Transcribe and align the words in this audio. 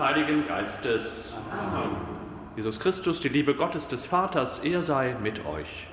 Heiligen 0.00 0.46
Geistes. 0.46 1.34
Amen. 1.50 1.90
Jesus 2.56 2.80
Christus, 2.80 3.20
die 3.20 3.28
Liebe 3.28 3.54
Gottes 3.54 3.88
des 3.88 4.06
Vaters, 4.06 4.60
er 4.60 4.82
sei 4.82 5.14
mit 5.22 5.44
euch. 5.44 5.88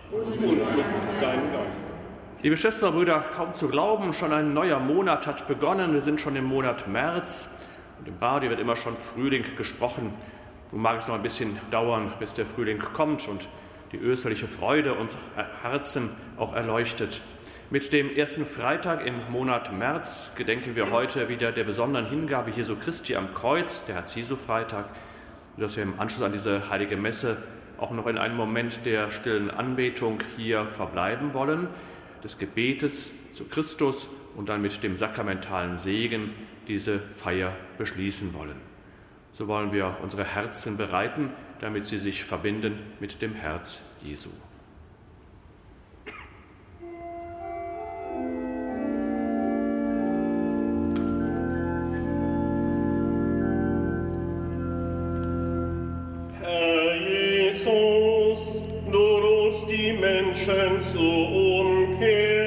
Liebe 2.42 2.58
Schwestern 2.58 2.90
und 2.90 2.96
Brüder, 2.96 3.24
kaum 3.36 3.54
zu 3.54 3.68
glauben, 3.68 4.14
schon 4.14 4.32
ein 4.32 4.54
neuer 4.54 4.80
Monat 4.80 5.28
hat 5.28 5.48
begonnen. 5.48 5.94
Wir 5.94 6.02
sind 6.02 6.22
schon 6.22 6.36
im 6.36 6.46
Monat 6.46 6.88
März 6.88 7.66
und 8.00 8.08
im 8.08 8.18
Radio 8.18 8.50
wird 8.50 8.60
immer 8.60 8.76
schon 8.76 8.96
Frühling 8.98 9.44
gesprochen. 9.58 10.14
Nun 10.72 10.82
mag 10.82 11.00
es 11.00 11.08
noch 11.08 11.16
ein 11.16 11.22
bisschen 11.22 11.58
dauern, 11.70 12.14
bis 12.20 12.34
der 12.34 12.46
Frühling 12.46 12.80
kommt 12.80 13.28
und 13.28 13.48
die 13.92 13.98
österliche 13.98 14.48
Freude 14.48 14.94
unserer 14.94 15.22
Herzen 15.62 16.10
auch 16.38 16.54
erleuchtet. 16.54 17.22
Mit 17.70 17.92
dem 17.92 18.16
ersten 18.16 18.46
Freitag 18.46 19.06
im 19.06 19.16
Monat 19.32 19.76
März 19.76 20.34
gedenken 20.36 20.76
wir 20.76 20.92
heute 20.92 21.30
wieder 21.30 21.52
der 21.52 21.64
besonderen 21.64 22.08
Hingabe 22.08 22.52
Jesu 22.52 22.76
Christi 22.76 23.16
am 23.16 23.34
Kreuz, 23.34 23.86
der 23.86 23.96
Herz-Jesu-Freitag, 23.96 24.86
sodass 25.56 25.78
wir 25.78 25.84
im 25.84 26.00
Anschluss 26.00 26.24
an 26.24 26.34
diese 26.34 26.70
heilige 26.70 26.98
Messe 26.98 27.42
auch 27.78 27.92
noch 27.92 28.06
in 28.08 28.18
einem 28.18 28.36
Moment 28.36 28.86
der 28.86 29.12
stillen 29.12 29.50
Anbetung 29.50 30.20
hier 30.38 30.68
verbleiben 30.68 31.34
wollen, 31.34 31.68
des 32.24 32.38
Gebetes 32.38 33.14
zu 33.32 33.46
Christus 33.46 34.10
und 34.36 34.50
dann 34.50 34.62
mit 34.62 34.84
dem 34.84 34.96
sakramentalen 34.96 35.78
Segen 35.78 36.32
diese 36.68 37.00
Feier 37.00 37.54
beschließen 37.78 38.34
wollen. 38.34 38.56
So 39.32 39.48
wollen 39.48 39.72
wir 39.72 39.98
unsere 40.04 40.26
Herzen 40.26 40.78
bereiten, 40.78 41.32
damit 41.60 41.86
sie 41.86 41.98
sich 41.98 42.24
verbinden 42.24 42.78
mit 43.00 43.22
dem 43.22 43.34
Herz 43.34 43.90
Jesu. 44.04 44.30
Jesus, 57.64 58.62
du 58.92 58.98
rufst 58.98 59.70
die 59.70 59.94
Menschen 59.94 60.80
zur 60.82 61.32
Umkehr. 61.32 62.43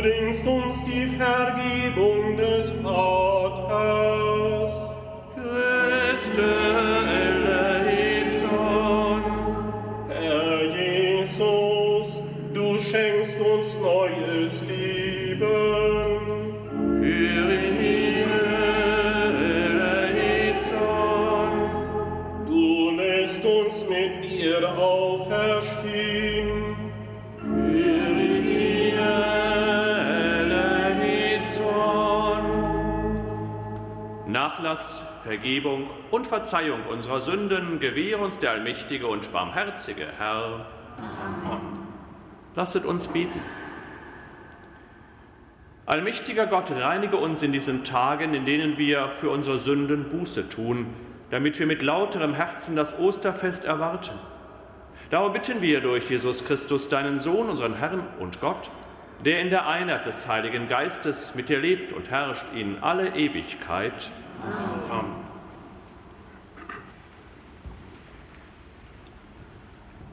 Bringst 0.00 0.46
uns 0.46 0.84
die 0.84 1.06
Vergebung 1.06 2.36
des 2.36 2.70
Vaters. 2.82 3.37
Vergebung 35.28 35.90
und 36.10 36.26
Verzeihung 36.26 36.86
unserer 36.90 37.20
Sünden 37.20 37.80
gewähre 37.80 38.22
uns 38.22 38.38
der 38.38 38.52
allmächtige 38.52 39.06
und 39.06 39.30
barmherzige 39.30 40.06
Herr. 40.16 40.66
Amen. 40.96 41.86
Lasset 42.54 42.86
uns 42.86 43.08
beten. 43.08 43.38
Allmächtiger 45.84 46.46
Gott, 46.46 46.70
reinige 46.70 47.18
uns 47.18 47.42
in 47.42 47.52
diesen 47.52 47.84
Tagen, 47.84 48.32
in 48.32 48.46
denen 48.46 48.78
wir 48.78 49.10
für 49.10 49.28
unsere 49.28 49.58
Sünden 49.58 50.08
Buße 50.08 50.48
tun, 50.48 50.86
damit 51.28 51.58
wir 51.58 51.66
mit 51.66 51.82
lauterem 51.82 52.32
Herzen 52.32 52.74
das 52.74 52.98
Osterfest 52.98 53.66
erwarten. 53.66 54.18
Darum 55.10 55.34
bitten 55.34 55.60
wir 55.60 55.82
durch 55.82 56.08
Jesus 56.08 56.46
Christus, 56.46 56.88
deinen 56.88 57.20
Sohn, 57.20 57.50
unseren 57.50 57.74
Herrn 57.74 58.02
und 58.18 58.40
Gott, 58.40 58.70
der 59.26 59.42
in 59.42 59.50
der 59.50 59.66
Einheit 59.66 60.06
des 60.06 60.26
Heiligen 60.26 60.68
Geistes 60.68 61.34
mit 61.34 61.50
dir 61.50 61.60
lebt 61.60 61.92
und 61.92 62.08
herrscht 62.08 62.46
in 62.54 62.78
alle 62.82 63.14
Ewigkeit. 63.14 64.10
Amen. 64.42 65.28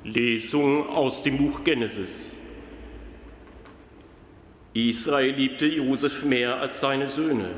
Lesung 0.04 0.88
aus 0.90 1.24
dem 1.24 1.38
Buch 1.38 1.64
Genesis. 1.64 2.38
Israel 4.74 5.32
liebte 5.32 5.66
Josef 5.66 6.24
mehr 6.24 6.58
als 6.58 6.80
seine 6.80 7.08
Söhne, 7.08 7.50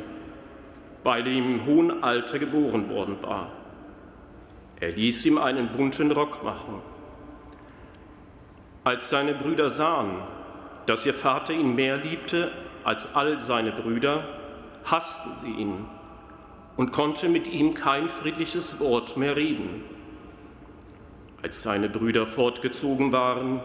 weil 1.03 1.27
er 1.27 1.33
im 1.33 1.65
hohen 1.65 2.03
Alter 2.03 2.39
geboren 2.39 2.89
worden 2.89 3.17
war. 3.21 3.51
Er 4.79 4.91
ließ 4.91 5.25
ihm 5.25 5.37
einen 5.39 5.69
bunten 5.69 6.11
Rock 6.11 6.43
machen. 6.43 6.81
Als 8.83 9.09
seine 9.09 9.33
Brüder 9.33 9.69
sahen, 9.69 10.21
dass 10.85 11.05
ihr 11.05 11.13
Vater 11.13 11.53
ihn 11.53 11.75
mehr 11.75 11.97
liebte 11.97 12.51
als 12.83 13.13
all 13.15 13.39
seine 13.39 13.73
Brüder, 13.73 14.23
hassten 14.85 15.35
sie 15.35 15.51
ihn 15.51 15.85
und 16.77 16.91
konnten 16.91 17.31
mit 17.31 17.47
ihm 17.47 17.73
kein 17.73 18.07
friedliches 18.07 18.79
Wort 18.79 19.17
mehr 19.17 19.35
reden. 19.35 19.83
Als 21.41 21.61
seine 21.61 21.89
Brüder 21.89 22.25
fortgezogen 22.25 23.11
waren, 23.11 23.59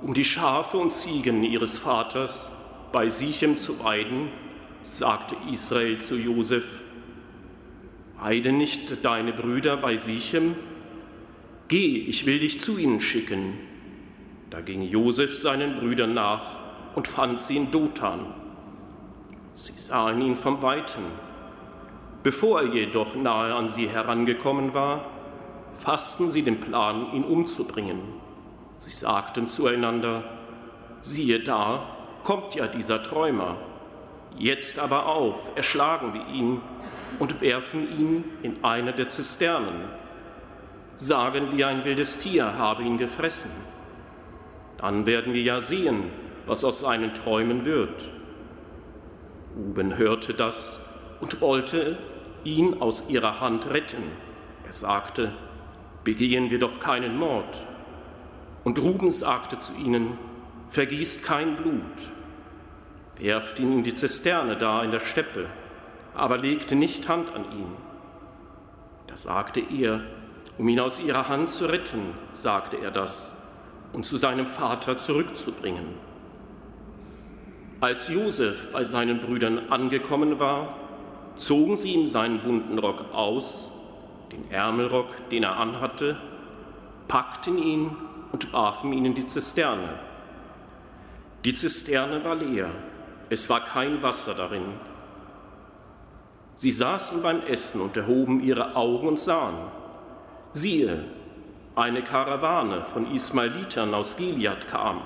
um 0.00 0.14
die 0.14 0.24
Schafe 0.24 0.78
und 0.78 0.92
Ziegen 0.92 1.42
ihres 1.42 1.78
Vaters 1.78 2.52
bei 2.92 3.08
Sichem 3.08 3.56
zu 3.56 3.82
weiden, 3.84 4.28
sagte 4.82 5.36
Israel 5.50 5.98
zu 5.98 6.16
Josef, 6.16 6.82
Weide 8.16 8.52
nicht 8.52 9.04
deine 9.04 9.32
Brüder 9.32 9.76
bei 9.76 9.96
Sichem? 9.96 10.54
Geh, 11.68 11.98
ich 11.98 12.24
will 12.24 12.38
dich 12.38 12.60
zu 12.60 12.78
ihnen 12.78 13.00
schicken. 13.00 13.54
Da 14.48 14.60
ging 14.60 14.82
Josef 14.82 15.36
seinen 15.36 15.76
Brüdern 15.76 16.14
nach 16.14 16.46
und 16.94 17.08
fand 17.08 17.38
sie 17.38 17.56
in 17.56 17.70
Dothan. 17.70 18.26
Sie 19.54 19.72
sahen 19.76 20.22
ihn 20.22 20.36
vom 20.36 20.62
Weiten. 20.62 21.02
Bevor 22.24 22.62
er 22.62 22.74
jedoch 22.74 23.14
nahe 23.16 23.54
an 23.54 23.68
sie 23.68 23.86
herangekommen 23.86 24.72
war, 24.72 25.04
fassten 25.74 26.30
sie 26.30 26.40
den 26.40 26.58
Plan, 26.58 27.12
ihn 27.12 27.22
umzubringen. 27.22 28.00
Sie 28.78 28.92
sagten 28.92 29.46
zueinander, 29.46 30.24
siehe 31.02 31.40
da, 31.40 31.86
kommt 32.22 32.54
ja 32.54 32.66
dieser 32.66 33.02
Träumer. 33.02 33.58
Jetzt 34.38 34.78
aber 34.78 35.04
auf, 35.04 35.50
erschlagen 35.54 36.14
wir 36.14 36.26
ihn 36.28 36.62
und 37.18 37.42
werfen 37.42 37.92
ihn 38.00 38.24
in 38.42 38.64
eine 38.64 38.94
der 38.94 39.10
Zisternen. 39.10 39.84
Sagen 40.96 41.48
wir, 41.54 41.68
ein 41.68 41.84
wildes 41.84 42.20
Tier 42.20 42.56
habe 42.56 42.84
ihn 42.84 42.96
gefressen. 42.96 43.50
Dann 44.78 45.04
werden 45.04 45.34
wir 45.34 45.42
ja 45.42 45.60
sehen, 45.60 46.04
was 46.46 46.64
aus 46.64 46.80
seinen 46.80 47.12
Träumen 47.12 47.66
wird. 47.66 48.08
Ruben 49.54 49.98
hörte 49.98 50.32
das 50.32 50.80
und 51.20 51.42
wollte 51.42 51.98
ihn 52.44 52.80
aus 52.80 53.08
ihrer 53.08 53.40
Hand 53.40 53.70
retten. 53.70 54.02
Er 54.66 54.72
sagte, 54.72 55.32
begehen 56.04 56.50
wir 56.50 56.58
doch 56.58 56.78
keinen 56.78 57.16
Mord. 57.16 57.64
Und 58.62 58.80
Ruben 58.80 59.10
sagte 59.10 59.58
zu 59.58 59.74
ihnen, 59.74 60.18
vergießt 60.70 61.22
kein 61.22 61.56
Blut, 61.56 61.82
werft 63.16 63.58
ihn 63.58 63.72
in 63.72 63.82
die 63.82 63.94
Zisterne 63.94 64.56
da 64.56 64.82
in 64.82 64.90
der 64.90 65.00
Steppe, 65.00 65.46
aber 66.14 66.38
legte 66.38 66.74
nicht 66.74 67.08
Hand 67.08 67.34
an 67.34 67.44
ihn. 67.52 67.72
Da 69.06 69.16
sagte 69.16 69.60
er, 69.60 70.00
um 70.56 70.68
ihn 70.68 70.80
aus 70.80 71.00
ihrer 71.00 71.28
Hand 71.28 71.48
zu 71.48 71.66
retten, 71.66 72.14
sagte 72.32 72.76
er 72.78 72.90
das, 72.90 73.36
und 73.92 74.06
zu 74.06 74.16
seinem 74.16 74.46
Vater 74.46 74.98
zurückzubringen. 74.98 75.86
Als 77.80 78.08
Josef 78.08 78.72
bei 78.72 78.84
seinen 78.84 79.20
Brüdern 79.20 79.68
angekommen 79.70 80.38
war, 80.38 80.83
zogen 81.36 81.76
sie 81.76 81.94
ihm 81.94 82.06
seinen 82.06 82.40
bunten 82.40 82.78
Rock 82.78 83.04
aus, 83.12 83.70
den 84.32 84.50
Ärmelrock, 84.50 85.28
den 85.30 85.42
er 85.42 85.56
anhatte, 85.56 86.16
packten 87.08 87.58
ihn 87.58 87.96
und 88.32 88.52
warfen 88.52 88.92
ihn 88.92 89.04
in 89.04 89.14
die 89.14 89.26
Zisterne. 89.26 89.98
Die 91.44 91.54
Zisterne 91.54 92.24
war 92.24 92.36
leer, 92.36 92.70
es 93.30 93.48
war 93.50 93.64
kein 93.64 94.02
Wasser 94.02 94.34
darin. 94.34 94.64
Sie 96.56 96.70
saßen 96.70 97.22
beim 97.22 97.42
Essen 97.42 97.80
und 97.80 97.96
erhoben 97.96 98.40
ihre 98.42 98.76
Augen 98.76 99.08
und 99.08 99.18
sahen. 99.18 99.56
Siehe, 100.52 101.04
eine 101.74 102.02
Karawane 102.02 102.84
von 102.84 103.12
Ismailitern 103.12 103.92
aus 103.92 104.16
Gilead 104.16 104.68
kam. 104.68 105.02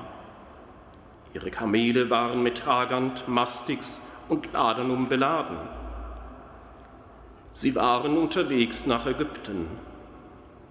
Ihre 1.33 1.51
Kamele 1.51 2.11
waren 2.11 2.43
mit 2.43 2.59
Tragant, 2.59 3.27
Mastix 3.29 4.07
und 4.29 4.53
Ladernum 4.53 5.09
beladen. 5.09 5.57
Sie 7.61 7.75
waren 7.75 8.17
unterwegs 8.17 8.87
nach 8.87 9.05
Ägypten. 9.07 9.67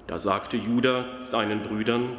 Da 0.08 0.18
sagte 0.18 0.56
Judah 0.56 1.04
seinen 1.22 1.62
Brüdern, 1.64 2.16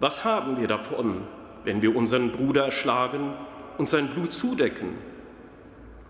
was 0.00 0.24
haben 0.24 0.56
wir 0.58 0.66
davon, 0.66 1.20
wenn 1.62 1.82
wir 1.82 1.94
unseren 1.94 2.32
Bruder 2.32 2.64
erschlagen 2.64 3.34
und 3.76 3.86
sein 3.86 4.08
Blut 4.08 4.32
zudecken? 4.32 4.94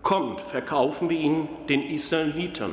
Kommt, 0.01 0.39
verkaufen 0.39 1.09
wir 1.09 1.19
ihn 1.19 1.49
den 1.67 1.81
Israelitern. 1.81 2.71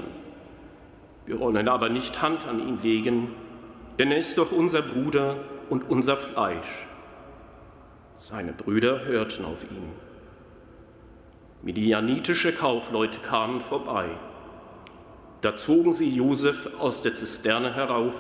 Wir 1.27 1.41
wollen 1.41 1.67
aber 1.67 1.89
nicht 1.89 2.23
Hand 2.23 2.47
an 2.47 2.61
ihn 2.61 2.79
legen, 2.83 3.35
denn 3.99 4.13
er 4.13 4.19
ist 4.19 4.39
doch 4.39 4.53
unser 4.53 4.83
Bruder 4.83 5.39
und 5.71 5.91
unser 5.91 6.17
Fleisch. 6.17 6.87
Seine 8.15 8.53
Brüder 8.53 9.07
hörten 9.07 9.45
auf 9.45 9.65
ihn. 9.65 9.91
Midianitische 11.63 12.53
Kaufleute 12.53 13.19
kamen 13.19 13.61
vorbei. 13.61 14.09
Da 15.43 15.57
zogen 15.57 15.93
sie 15.93 16.09
Josef 16.09 16.71
aus 16.79 17.03
der 17.03 17.15
Zisterne 17.15 17.75
herauf 17.75 18.15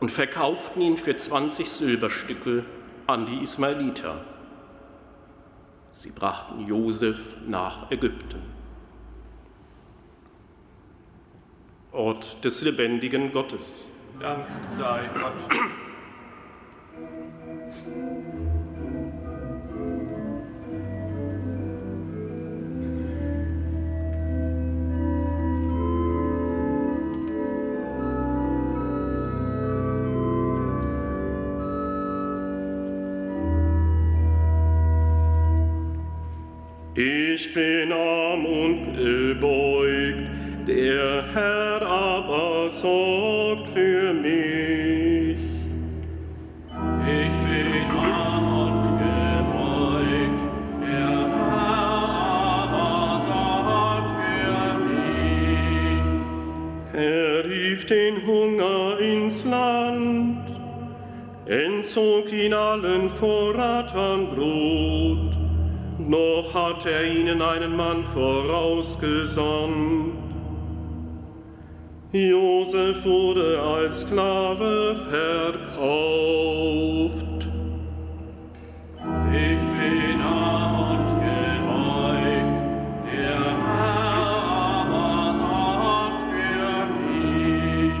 und 0.00 0.10
verkauften 0.10 0.80
ihn 0.80 0.96
für 0.96 1.14
20 1.14 1.70
Silberstücke 1.70 2.64
an 3.06 3.26
die 3.26 3.42
Ismaeliter. 3.42 4.24
Sie 5.92 6.10
brachten 6.10 6.66
Josef 6.66 7.36
nach 7.46 7.90
Ägypten. 7.90 8.40
Ort 11.92 12.42
des 12.42 12.62
lebendigen 12.62 13.30
Gottes. 13.30 13.90
Dank 14.18 14.46
sei 14.76 15.02
Gott. 15.14 15.34
Ich 37.34 37.52
bin 37.52 37.90
arm 37.90 38.46
und 38.46 38.96
gebeugt, 38.96 40.28
der 40.68 41.24
Herr 41.34 41.82
aber 41.82 42.70
sorgt 42.70 43.66
für 43.70 44.14
mich. 44.14 45.38
Ich 47.04 47.36
bin 47.48 47.90
arm 47.90 48.48
und 48.66 48.84
gebeugt, 49.02 50.42
der 50.80 51.26
Herr 51.40 52.70
aber 52.70 53.20
sorgt 53.26 54.10
für 54.20 54.68
mich. 54.92 56.04
Er 56.92 57.44
rief 57.50 57.84
den 57.86 58.24
Hunger 58.24 59.00
ins 59.00 59.44
Land, 59.44 60.46
entzog 61.46 62.32
ihn 62.32 62.54
allen 62.54 63.10
Vorrat 63.10 63.92
an 63.92 64.28
Brot 64.28 65.13
noch 66.08 66.54
hat 66.54 66.86
er 66.86 67.04
ihnen 67.04 67.42
einen 67.42 67.76
Mann 67.76 68.04
vorausgesandt. 68.04 70.14
Josef 72.12 73.04
wurde 73.04 73.60
als 73.60 74.02
Sklave 74.02 74.94
verkauft. 75.74 77.48
Ich 79.32 79.58
bin 79.58 80.22
arm 80.22 80.92
und 80.92 81.08
gebeugt, 81.08 82.62
der 83.12 83.40
Herr 83.66 84.86
aber 84.86 85.34
sorgt 85.42 86.22
für 86.30 86.86
mich. 87.02 87.98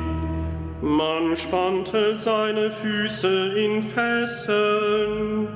Man 0.80 1.36
spannte 1.36 2.14
seine 2.14 2.70
Füße 2.70 3.52
in 3.56 3.82
Fesseln 3.82 5.48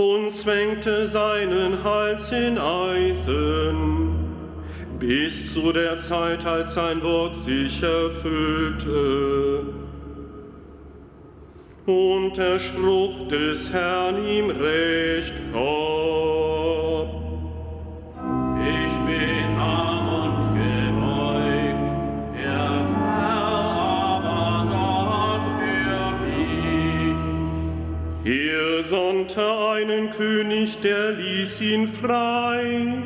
und 0.00 0.30
zwängte 0.30 1.06
seinen 1.06 1.84
Hals 1.84 2.32
in 2.32 2.56
Eisen, 2.56 4.14
bis 4.98 5.52
zu 5.52 5.72
der 5.72 5.98
Zeit, 5.98 6.46
als 6.46 6.74
sein 6.74 7.02
Wort 7.02 7.36
sich 7.36 7.82
erfüllte. 7.82 9.62
Und 11.84 12.36
der 12.36 12.58
Spruch 12.58 13.28
des 13.28 13.72
Herrn 13.72 14.16
ihm 14.24 14.50
recht 14.50 15.34
gab. 15.52 17.08
Ich 18.58 18.92
bin 19.06 19.49
sandte 28.90 29.40
einen 29.72 30.10
König, 30.10 30.80
der 30.80 31.12
ließ 31.12 31.60
ihn 31.60 31.86
frei. 31.86 33.04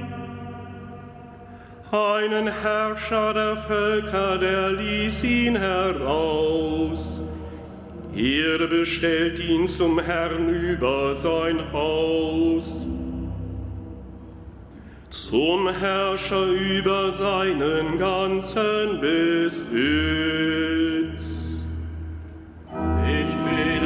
Einen 1.91 2.49
Herrscher 2.49 3.35
der 3.35 3.59
Völker, 3.59 4.39
der 4.39 4.73
ließ 4.73 5.25
ihn 5.25 5.57
heraus. 5.57 7.23
Er 8.17 8.67
bestellt 8.67 9.39
ihn 9.39 9.69
zum 9.69 10.01
Herrn 10.01 10.49
über 10.49 11.15
sein 11.15 11.61
Haus. 11.71 12.89
Zum 15.11 15.69
Herrscher 15.69 16.47
über 16.79 17.13
seinen 17.13 17.99
ganzen 17.99 19.01
Besitz. 19.03 19.75
Ich 23.07 23.35
bin 23.45 23.85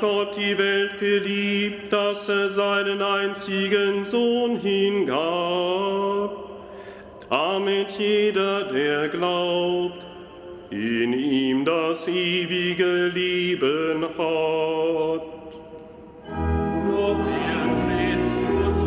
Gott 0.00 0.36
die 0.36 0.56
Welt 0.56 0.98
geliebt, 0.98 1.92
dass 1.92 2.28
er 2.28 2.48
seinen 2.48 3.02
einzigen 3.02 4.04
Sohn 4.04 4.60
hingab, 4.60 6.36
damit 7.28 7.90
jeder, 7.92 8.64
der 8.64 9.08
glaubt, 9.08 10.06
in 10.70 11.12
ihm 11.12 11.64
das 11.64 12.06
ewige 12.08 13.06
Leben 13.08 14.04
hat. 14.04 15.22
Lob 16.90 17.18
dir, 17.24 17.60
Christus, 17.88 18.78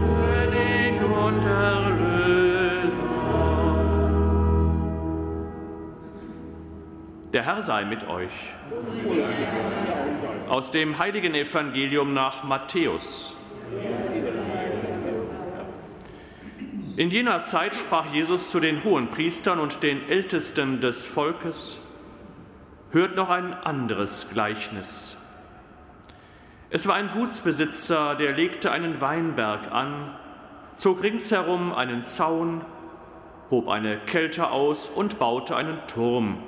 König 0.00 1.00
und 1.02 1.44
Erlöser. 1.44 1.95
Der 7.36 7.44
Herr 7.44 7.60
sei 7.60 7.84
mit 7.84 8.08
euch. 8.08 8.32
Aus 10.48 10.70
dem 10.70 10.98
heiligen 10.98 11.34
Evangelium 11.34 12.14
nach 12.14 12.44
Matthäus. 12.44 13.34
In 16.96 17.10
jener 17.10 17.42
Zeit 17.42 17.74
sprach 17.74 18.06
Jesus 18.10 18.50
zu 18.50 18.58
den 18.58 18.82
Hohenpriestern 18.84 19.60
und 19.60 19.82
den 19.82 20.08
Ältesten 20.08 20.80
des 20.80 21.04
Volkes, 21.04 21.78
hört 22.90 23.16
noch 23.16 23.28
ein 23.28 23.52
anderes 23.52 24.30
Gleichnis. 24.32 25.18
Es 26.70 26.88
war 26.88 26.94
ein 26.94 27.10
Gutsbesitzer, 27.10 28.14
der 28.14 28.32
legte 28.32 28.72
einen 28.72 29.02
Weinberg 29.02 29.70
an, 29.72 30.16
zog 30.72 31.02
ringsherum 31.02 31.74
einen 31.74 32.02
Zaun, 32.02 32.62
hob 33.50 33.68
eine 33.68 33.98
Kälte 33.98 34.50
aus 34.50 34.88
und 34.88 35.18
baute 35.18 35.54
einen 35.54 35.86
Turm. 35.86 36.38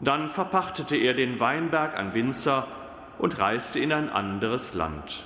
Dann 0.00 0.28
verpachtete 0.28 0.96
er 0.96 1.14
den 1.14 1.40
Weinberg 1.40 1.98
an 1.98 2.14
Winzer 2.14 2.66
und 3.18 3.38
reiste 3.38 3.78
in 3.80 3.92
ein 3.92 4.08
anderes 4.08 4.74
Land. 4.74 5.24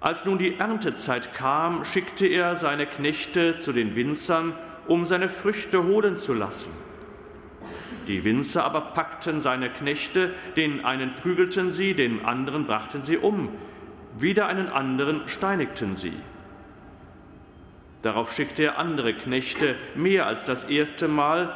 Als 0.00 0.24
nun 0.24 0.38
die 0.38 0.58
Erntezeit 0.58 1.34
kam, 1.34 1.84
schickte 1.84 2.26
er 2.26 2.56
seine 2.56 2.86
Knechte 2.86 3.56
zu 3.56 3.72
den 3.72 3.94
Winzern, 3.94 4.54
um 4.86 5.06
seine 5.06 5.28
Früchte 5.28 5.84
holen 5.84 6.16
zu 6.16 6.34
lassen. 6.34 6.72
Die 8.06 8.22
Winzer 8.22 8.64
aber 8.64 8.80
packten 8.80 9.40
seine 9.40 9.68
Knechte, 9.68 10.32
den 10.56 10.84
einen 10.84 11.14
prügelten 11.14 11.70
sie, 11.70 11.94
den 11.94 12.24
anderen 12.24 12.66
brachten 12.66 13.02
sie 13.02 13.16
um, 13.16 13.48
wieder 14.18 14.46
einen 14.46 14.68
anderen 14.68 15.28
steinigten 15.28 15.96
sie. 15.96 16.12
Darauf 18.02 18.32
schickte 18.32 18.62
er 18.62 18.78
andere 18.78 19.14
Knechte, 19.14 19.74
mehr 19.96 20.26
als 20.26 20.44
das 20.44 20.64
erste 20.64 21.08
Mal, 21.08 21.52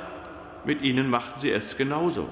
mit 0.65 0.83
ihnen 0.83 1.11
machten 1.11 1.39
sie 1.39 1.51
es 1.51 1.77
genauso. 1.77 2.29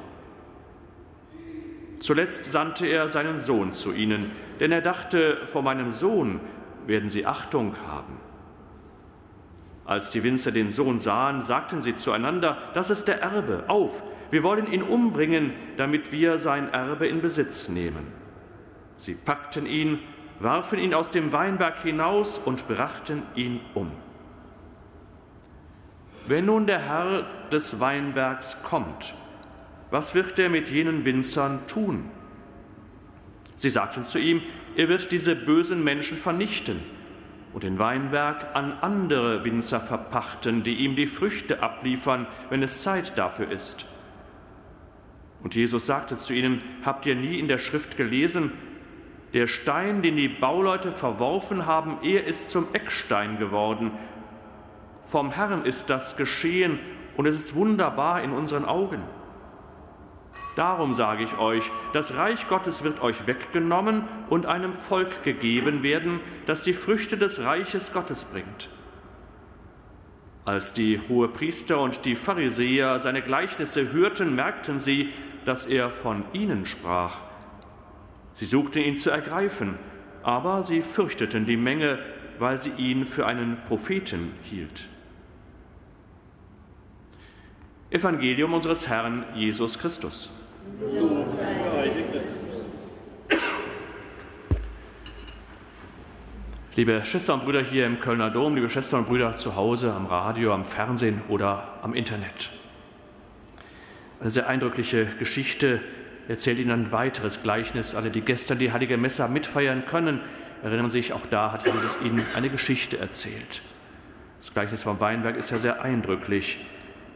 Zuletzt 2.01 2.45
sandte 2.45 2.87
er 2.87 3.09
seinen 3.09 3.41
Sohn 3.41 3.73
zu 3.73 3.93
ihnen, 3.93 4.31
denn 4.61 4.73
er 4.73 4.81
dachte, 4.81 5.47
vor 5.47 5.63
meinem 5.63 5.91
Sohn 5.91 6.41
werden 6.87 7.11
sie 7.11 7.27
Achtung 7.27 7.75
haben. 7.87 8.19
Als 9.85 10.11
die 10.11 10.23
Winzer 10.23 10.53
den 10.53 10.71
Sohn 10.71 11.01
sahen, 11.01 11.43
sagten 11.43 11.83
sie 11.83 11.97
zueinander, 11.97 12.59
das 12.75 12.91
ist 12.91 13.09
der 13.09 13.23
Erbe, 13.23 13.65
auf, 13.69 14.03
wir 14.31 14.43
wollen 14.43 14.71
ihn 14.71 14.83
umbringen, 14.83 15.53
damit 15.77 16.13
wir 16.13 16.39
sein 16.39 16.73
Erbe 16.73 17.07
in 17.07 17.23
Besitz 17.23 17.69
nehmen. 17.69 18.13
Sie 18.99 19.15
packten 19.15 19.67
ihn, 19.67 20.01
warfen 20.41 20.79
ihn 20.79 20.93
aus 20.93 21.11
dem 21.11 21.33
Weinberg 21.33 21.83
hinaus 21.83 22.39
und 22.39 22.69
brachten 22.69 23.23
ihn 23.35 23.61
um. 23.75 23.91
Wenn 26.27 26.45
nun 26.45 26.67
der 26.67 26.81
Herr 26.81 27.25
des 27.53 27.81
Weinbergs 27.81 28.63
kommt, 28.63 29.15
was 29.91 30.15
wird 30.15 30.39
er 30.39 30.49
mit 30.49 30.69
jenen 30.69 31.05
Winzern 31.05 31.67
tun? 31.67 32.11
Sie 33.57 33.71
sagten 33.71 34.05
zu 34.05 34.19
ihm, 34.19 34.43
er 34.77 34.89
wird 34.89 35.11
diese 35.11 35.35
bösen 35.35 35.83
Menschen 35.83 36.17
vernichten 36.17 36.81
und 37.53 37.65
den 37.65 37.79
Weinberg 37.79 38.55
an 38.55 38.73
andere 38.81 39.45
Winzer 39.45 39.81
verpachten, 39.81 40.63
die 40.63 40.77
ihm 40.77 40.95
die 40.95 41.07
Früchte 41.07 41.63
abliefern, 41.63 42.27
wenn 42.51 42.63
es 42.63 42.83
Zeit 42.83 43.17
dafür 43.17 43.51
ist. 43.51 43.87
Und 45.43 45.55
Jesus 45.55 45.87
sagte 45.87 46.17
zu 46.17 46.35
ihnen, 46.35 46.63
habt 46.85 47.07
ihr 47.07 47.15
nie 47.15 47.39
in 47.39 47.49
der 47.49 47.59
Schrift 47.59 47.97
gelesen, 47.97 48.53
der 49.35 49.47
Stein, 49.47 50.03
den 50.03 50.17
die 50.17 50.29
Bauleute 50.29 50.93
verworfen 50.93 51.67
haben, 51.67 51.99
er 52.03 52.25
ist 52.25 52.51
zum 52.51 52.69
Eckstein 52.73 53.39
geworden. 53.39 53.93
Vom 55.03 55.33
Herrn 55.33 55.65
ist 55.65 55.91
das 55.91 56.17
geschehen 56.17 56.79
und 57.19 57.27
es 57.27 57.35
ist 57.35 57.55
wunderbar 57.57 58.23
in 58.23 58.31
unseren 58.31 58.65
Augen. 58.65 59.03
Darum 60.55 60.95
sage 60.95 61.25
ich 61.25 61.37
euch, 61.37 61.69
das 61.93 62.17
Reich 62.17 62.49
Gottes 62.49 62.85
wird 62.85 63.03
euch 63.03 63.27
weggenommen 63.27 64.05
und 64.31 64.47
einem 64.47 64.73
Volk 64.73 65.25
gegeben 65.25 65.83
werden, 65.83 66.21
das 66.47 66.63
die 66.63 66.73
Früchte 66.73 67.19
des 67.19 67.43
Reiches 67.43 67.93
Gottes 67.93 68.25
bringt. 68.25 68.71
Als 70.45 70.73
die 70.73 71.01
Hohepriester 71.09 71.81
und 71.81 72.05
die 72.05 72.15
Pharisäer 72.15 73.01
seine 73.01 73.21
Gleichnisse 73.21 73.93
hörten, 73.93 74.37
merkten 74.37 74.79
sie, 74.79 75.13
dass 75.45 75.67
er 75.67 75.91
von 75.91 76.25
ihnen 76.33 76.67
sprach. 76.67 77.23
Sie 78.33 78.47
suchten 78.47 78.83
ihn 78.83 78.97
zu 78.97 79.11
ergreifen, 79.11 79.75
aber 80.23 80.63
sie 80.63 80.83
fürchteten 80.83 81.47
die 81.47 81.57
Menge, 81.57 81.99
weil 82.39 82.61
sie 82.61 82.71
ihn 82.79 83.05
für 83.05 83.27
einen 83.27 83.59
Propheten 83.67 84.33
hielt. 84.43 84.89
Evangelium 87.91 88.53
unseres 88.53 88.87
Herrn 88.87 89.25
Jesus 89.35 89.79
Christus. 89.79 90.29
Liebe 96.77 97.03
Schwestern 97.03 97.41
und 97.41 97.47
Brüder 97.47 97.63
hier 97.63 97.87
im 97.87 97.99
Kölner 97.99 98.29
Dom, 98.29 98.55
liebe 98.55 98.69
Schwestern 98.69 99.01
und 99.01 99.09
Brüder 99.09 99.39
zu 99.39 99.57
Hause, 99.57 99.95
am 99.95 100.05
Radio, 100.05 100.53
am 100.53 100.67
Fernsehen 100.67 101.23
oder 101.29 101.79
am 101.81 101.95
Internet. 101.95 102.51
Eine 104.21 104.29
sehr 104.29 104.49
eindrückliche 104.49 105.07
Geschichte 105.19 105.81
erzählt 106.29 106.59
Ihnen 106.59 106.71
ein 106.73 106.93
weiteres 106.93 107.43
Gleichnis. 107.43 107.95
Alle, 107.95 108.11
die 108.11 108.21
gestern 108.21 108.59
die 108.59 108.71
Heilige 108.71 108.99
Messe 108.99 109.27
mitfeiern 109.29 109.87
können, 109.87 110.21
erinnern 110.63 110.91
sich, 110.91 111.15
auch 111.15 111.25
da 111.31 111.53
hat 111.53 111.65
Jesus 111.65 111.97
Ihnen 112.05 112.23
eine 112.37 112.51
Geschichte 112.51 112.99
erzählt. 112.99 113.63
Das 114.41 114.53
Gleichnis 114.53 114.83
vom 114.83 115.01
Weinberg 115.01 115.37
ist 115.37 115.51
ja 115.51 115.59
sehr 115.59 115.81
eindrücklich. 115.81 116.59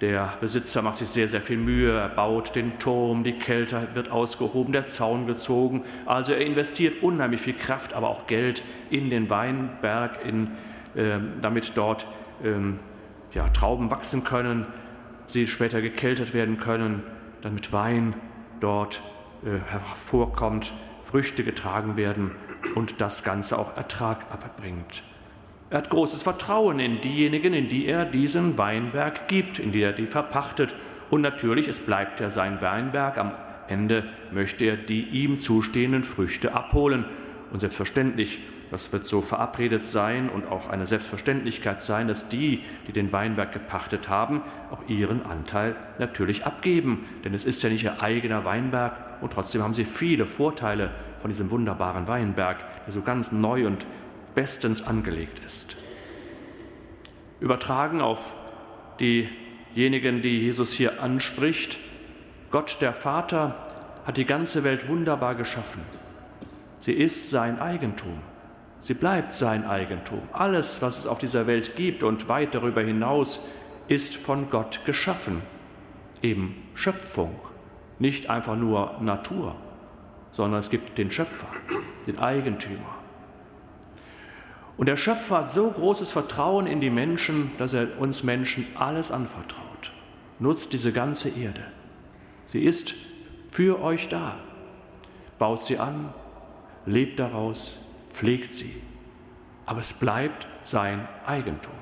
Der 0.02 0.34
Besitzer 0.40 0.82
macht 0.82 0.96
sich 0.96 1.08
sehr, 1.08 1.28
sehr 1.28 1.40
viel 1.40 1.56
Mühe. 1.56 1.96
Er 1.96 2.08
baut 2.08 2.56
den 2.56 2.76
Turm, 2.80 3.22
die 3.22 3.38
Kälte 3.38 3.86
wird 3.94 4.10
ausgehoben, 4.10 4.72
der 4.72 4.86
Zaun 4.86 5.28
gezogen. 5.28 5.84
Also 6.06 6.32
er 6.32 6.44
investiert 6.44 7.04
unheimlich 7.04 7.40
viel 7.40 7.54
Kraft, 7.54 7.94
aber 7.94 8.10
auch 8.10 8.26
Geld 8.26 8.64
in 8.90 9.10
den 9.10 9.30
Weinberg, 9.30 10.18
in, 10.26 10.48
äh, 10.96 11.20
damit 11.40 11.74
dort 11.76 12.08
ähm, 12.42 12.80
ja, 13.32 13.48
Trauben 13.50 13.92
wachsen 13.92 14.24
können, 14.24 14.66
sie 15.28 15.46
später 15.46 15.80
gekeltert 15.80 16.34
werden 16.34 16.58
können, 16.58 17.04
damit 17.40 17.72
Wein 17.72 18.14
dort 18.58 19.00
äh, 19.44 19.70
hervorkommt, 19.70 20.72
Früchte 21.00 21.44
getragen 21.44 21.96
werden 21.96 22.32
und 22.74 23.00
das 23.00 23.22
Ganze 23.22 23.56
auch 23.56 23.76
Ertrag 23.76 24.18
abbringt. 24.32 25.04
Er 25.72 25.78
hat 25.78 25.88
großes 25.88 26.22
Vertrauen 26.22 26.80
in 26.80 27.00
diejenigen, 27.00 27.54
in 27.54 27.70
die 27.70 27.86
er 27.86 28.04
diesen 28.04 28.58
Weinberg 28.58 29.26
gibt, 29.26 29.58
in 29.58 29.72
die 29.72 29.80
er 29.80 29.94
die 29.94 30.04
verpachtet. 30.04 30.74
Und 31.08 31.22
natürlich, 31.22 31.66
es 31.66 31.80
bleibt 31.80 32.20
ja 32.20 32.28
sein 32.28 32.60
Weinberg. 32.60 33.16
Am 33.16 33.32
Ende 33.68 34.04
möchte 34.32 34.66
er 34.66 34.76
die 34.76 35.00
ihm 35.00 35.40
zustehenden 35.40 36.04
Früchte 36.04 36.52
abholen. 36.54 37.06
Und 37.54 37.60
selbstverständlich, 37.60 38.40
das 38.70 38.92
wird 38.92 39.06
so 39.06 39.22
verabredet 39.22 39.86
sein 39.86 40.28
und 40.28 40.46
auch 40.46 40.68
eine 40.68 40.84
Selbstverständlichkeit 40.84 41.80
sein, 41.80 42.06
dass 42.06 42.28
die, 42.28 42.60
die 42.86 42.92
den 42.92 43.10
Weinberg 43.10 43.52
gepachtet 43.52 44.10
haben, 44.10 44.42
auch 44.70 44.86
ihren 44.90 45.24
Anteil 45.24 45.74
natürlich 45.98 46.44
abgeben. 46.44 47.06
Denn 47.24 47.32
es 47.32 47.46
ist 47.46 47.62
ja 47.62 47.70
nicht 47.70 47.84
ihr 47.84 48.02
eigener 48.02 48.44
Weinberg 48.44 49.22
und 49.22 49.32
trotzdem 49.32 49.62
haben 49.62 49.74
sie 49.74 49.86
viele 49.86 50.26
Vorteile 50.26 50.90
von 51.22 51.30
diesem 51.30 51.50
wunderbaren 51.50 52.08
Weinberg, 52.08 52.58
der 52.84 52.92
so 52.92 53.00
ganz 53.00 53.32
neu 53.32 53.66
und 53.66 53.86
bestens 54.34 54.82
angelegt 54.82 55.40
ist. 55.44 55.76
Übertragen 57.40 58.00
auf 58.00 58.32
diejenigen, 59.00 60.22
die 60.22 60.40
Jesus 60.40 60.72
hier 60.72 61.02
anspricht, 61.02 61.78
Gott 62.50 62.78
der 62.80 62.92
Vater 62.92 63.68
hat 64.04 64.16
die 64.16 64.24
ganze 64.24 64.64
Welt 64.64 64.88
wunderbar 64.88 65.34
geschaffen. 65.34 65.82
Sie 66.80 66.92
ist 66.92 67.30
sein 67.30 67.60
Eigentum. 67.60 68.18
Sie 68.80 68.94
bleibt 68.94 69.34
sein 69.34 69.64
Eigentum. 69.64 70.22
Alles, 70.32 70.82
was 70.82 70.98
es 70.98 71.06
auf 71.06 71.18
dieser 71.18 71.46
Welt 71.46 71.76
gibt 71.76 72.02
und 72.02 72.28
weit 72.28 72.54
darüber 72.54 72.82
hinaus, 72.82 73.48
ist 73.88 74.16
von 74.16 74.50
Gott 74.50 74.80
geschaffen. 74.84 75.42
Eben 76.22 76.56
Schöpfung, 76.74 77.34
nicht 77.98 78.28
einfach 78.30 78.56
nur 78.56 78.98
Natur, 79.00 79.54
sondern 80.32 80.60
es 80.60 80.70
gibt 80.70 80.98
den 80.98 81.10
Schöpfer, 81.10 81.46
den 82.06 82.18
Eigentümer. 82.18 83.01
Und 84.76 84.88
der 84.88 84.96
Schöpfer 84.96 85.38
hat 85.38 85.52
so 85.52 85.70
großes 85.70 86.12
Vertrauen 86.12 86.66
in 86.66 86.80
die 86.80 86.90
Menschen, 86.90 87.52
dass 87.58 87.74
er 87.74 87.98
uns 87.98 88.22
Menschen 88.22 88.66
alles 88.74 89.10
anvertraut. 89.10 89.92
Nutzt 90.38 90.72
diese 90.72 90.92
ganze 90.92 91.28
Erde. 91.28 91.62
Sie 92.46 92.60
ist 92.60 92.94
für 93.50 93.82
euch 93.82 94.08
da. 94.08 94.36
Baut 95.38 95.62
sie 95.62 95.78
an, 95.78 96.12
lebt 96.86 97.20
daraus, 97.20 97.78
pflegt 98.10 98.52
sie. 98.52 98.74
Aber 99.66 99.80
es 99.80 99.92
bleibt 99.92 100.46
sein 100.62 101.06
Eigentum. 101.26 101.72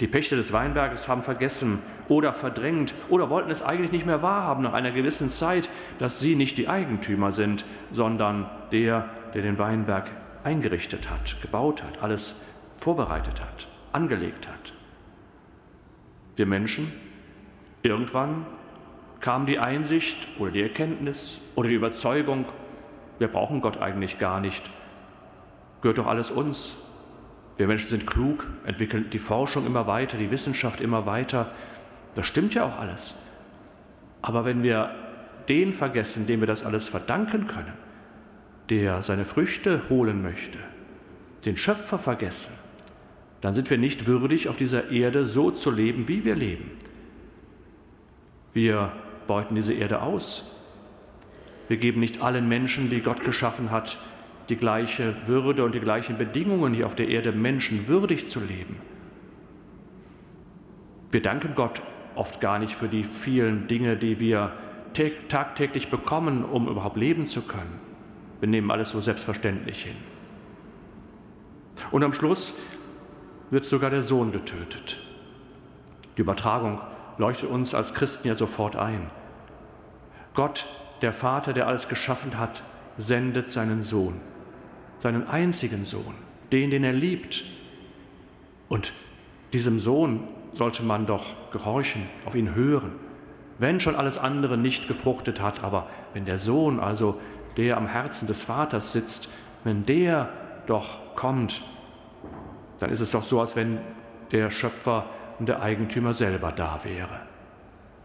Die 0.00 0.08
Pächter 0.08 0.36
des 0.36 0.52
Weinberges 0.52 1.06
haben 1.08 1.22
vergessen 1.22 1.78
oder 2.08 2.32
verdrängt 2.32 2.94
oder 3.08 3.30
wollten 3.30 3.50
es 3.50 3.62
eigentlich 3.62 3.92
nicht 3.92 4.06
mehr 4.06 4.22
wahrhaben 4.22 4.64
nach 4.64 4.72
einer 4.72 4.90
gewissen 4.90 5.30
Zeit, 5.30 5.68
dass 5.98 6.18
sie 6.18 6.34
nicht 6.34 6.58
die 6.58 6.68
Eigentümer 6.68 7.30
sind, 7.30 7.64
sondern 7.92 8.50
der, 8.72 9.08
der 9.34 9.42
den 9.42 9.58
Weinberg 9.58 10.10
eingerichtet 10.44 11.10
hat, 11.10 11.40
gebaut 11.40 11.82
hat, 11.82 12.02
alles 12.02 12.44
vorbereitet 12.78 13.40
hat, 13.40 13.66
angelegt 13.92 14.46
hat. 14.48 14.72
Wir 16.36 16.46
Menschen, 16.46 16.92
irgendwann 17.82 18.46
kam 19.20 19.46
die 19.46 19.58
Einsicht 19.58 20.28
oder 20.38 20.50
die 20.50 20.62
Erkenntnis 20.62 21.40
oder 21.54 21.68
die 21.68 21.74
Überzeugung, 21.74 22.44
wir 23.18 23.28
brauchen 23.28 23.60
Gott 23.60 23.78
eigentlich 23.80 24.18
gar 24.18 24.40
nicht. 24.40 24.70
Gehört 25.80 25.98
doch 25.98 26.06
alles 26.06 26.30
uns. 26.30 26.76
Wir 27.56 27.68
Menschen 27.68 27.88
sind 27.88 28.06
klug, 28.06 28.46
entwickeln 28.66 29.10
die 29.10 29.18
Forschung 29.18 29.64
immer 29.64 29.86
weiter, 29.86 30.16
die 30.16 30.30
Wissenschaft 30.30 30.80
immer 30.80 31.06
weiter. 31.06 31.52
Das 32.16 32.26
stimmt 32.26 32.54
ja 32.54 32.64
auch 32.64 32.78
alles. 32.78 33.22
Aber 34.20 34.44
wenn 34.44 34.62
wir 34.62 34.90
den 35.48 35.72
vergessen, 35.72 36.26
dem 36.26 36.40
wir 36.40 36.46
das 36.46 36.64
alles 36.64 36.88
verdanken 36.88 37.46
können, 37.46 37.72
der 38.70 39.02
seine 39.02 39.24
Früchte 39.24 39.82
holen 39.88 40.22
möchte, 40.22 40.58
den 41.44 41.56
Schöpfer 41.56 41.98
vergessen, 41.98 42.58
dann 43.40 43.52
sind 43.52 43.68
wir 43.68 43.76
nicht 43.76 44.06
würdig, 44.06 44.48
auf 44.48 44.56
dieser 44.56 44.90
Erde 44.90 45.26
so 45.26 45.50
zu 45.50 45.70
leben, 45.70 46.08
wie 46.08 46.24
wir 46.24 46.34
leben. 46.34 46.70
Wir 48.54 48.92
beuten 49.26 49.54
diese 49.54 49.74
Erde 49.74 50.00
aus. 50.00 50.52
Wir 51.68 51.76
geben 51.76 52.00
nicht 52.00 52.22
allen 52.22 52.48
Menschen, 52.48 52.88
die 52.88 53.00
Gott 53.00 53.22
geschaffen 53.22 53.70
hat, 53.70 53.98
die 54.48 54.56
gleiche 54.56 55.14
Würde 55.26 55.64
und 55.64 55.74
die 55.74 55.80
gleichen 55.80 56.16
Bedingungen 56.16 56.72
hier 56.72 56.86
auf 56.86 56.94
der 56.94 57.08
Erde, 57.08 57.32
menschenwürdig 57.32 58.28
zu 58.28 58.40
leben. 58.40 58.76
Wir 61.10 61.22
danken 61.22 61.54
Gott 61.54 61.82
oft 62.14 62.40
gar 62.40 62.58
nicht 62.58 62.74
für 62.74 62.88
die 62.88 63.04
vielen 63.04 63.66
Dinge, 63.66 63.96
die 63.96 64.20
wir 64.20 64.52
tagtäglich 65.28 65.90
bekommen, 65.90 66.44
um 66.44 66.68
überhaupt 66.68 66.96
leben 66.96 67.26
zu 67.26 67.42
können. 67.42 67.83
Wir 68.44 68.50
nehmen 68.50 68.70
alles 68.70 68.90
so 68.90 69.00
selbstverständlich 69.00 69.84
hin. 69.84 69.96
Und 71.90 72.04
am 72.04 72.12
Schluss 72.12 72.52
wird 73.48 73.64
sogar 73.64 73.88
der 73.88 74.02
Sohn 74.02 74.32
getötet. 74.32 74.98
Die 76.18 76.20
Übertragung 76.20 76.78
leuchtet 77.16 77.48
uns 77.48 77.74
als 77.74 77.94
Christen 77.94 78.28
ja 78.28 78.36
sofort 78.36 78.76
ein. 78.76 79.10
Gott, 80.34 80.66
der 81.00 81.14
Vater, 81.14 81.54
der 81.54 81.66
alles 81.66 81.88
geschaffen 81.88 82.38
hat, 82.38 82.62
sendet 82.98 83.50
seinen 83.50 83.82
Sohn, 83.82 84.20
seinen 84.98 85.26
einzigen 85.26 85.86
Sohn, 85.86 86.14
den, 86.52 86.68
den 86.68 86.84
er 86.84 86.92
liebt. 86.92 87.44
Und 88.68 88.92
diesem 89.54 89.80
Sohn 89.80 90.28
sollte 90.52 90.82
man 90.82 91.06
doch 91.06 91.24
gehorchen, 91.50 92.02
auf 92.26 92.34
ihn 92.34 92.54
hören. 92.54 92.92
Wenn 93.58 93.80
schon 93.80 93.96
alles 93.96 94.18
andere 94.18 94.58
nicht 94.58 94.86
gefruchtet 94.86 95.40
hat, 95.40 95.64
aber 95.64 95.88
wenn 96.12 96.26
der 96.26 96.38
Sohn, 96.38 96.78
also 96.78 97.18
der 97.56 97.76
am 97.76 97.86
Herzen 97.86 98.26
des 98.26 98.42
Vaters 98.42 98.92
sitzt, 98.92 99.28
wenn 99.64 99.86
der 99.86 100.30
doch 100.66 101.14
kommt, 101.14 101.62
dann 102.78 102.90
ist 102.90 103.00
es 103.00 103.12
doch 103.12 103.24
so, 103.24 103.40
als 103.40 103.56
wenn 103.56 103.78
der 104.32 104.50
Schöpfer 104.50 105.06
und 105.38 105.48
der 105.48 105.62
Eigentümer 105.62 106.14
selber 106.14 106.50
da 106.52 106.80
wäre. 106.82 107.20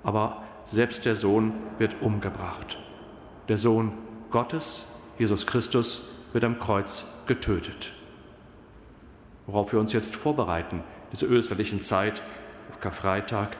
Aber 0.04 0.44
selbst 0.66 1.06
der 1.06 1.16
Sohn 1.16 1.54
wird 1.78 2.02
umgebracht. 2.02 2.78
Der 3.48 3.58
Sohn 3.58 3.94
Gottes, 4.30 4.92
Jesus 5.18 5.48
Christus, 5.48 6.10
wird 6.34 6.44
am 6.44 6.60
Kreuz 6.60 7.06
getötet. 7.26 7.94
Worauf 9.48 9.74
wir 9.74 9.80
uns 9.80 9.94
jetzt 9.94 10.16
vorbereiten, 10.16 10.84
diese 11.12 11.26
österlichen 11.26 11.80
Zeit 11.80 12.22
auf 12.70 12.80
Karfreitag, 12.80 13.58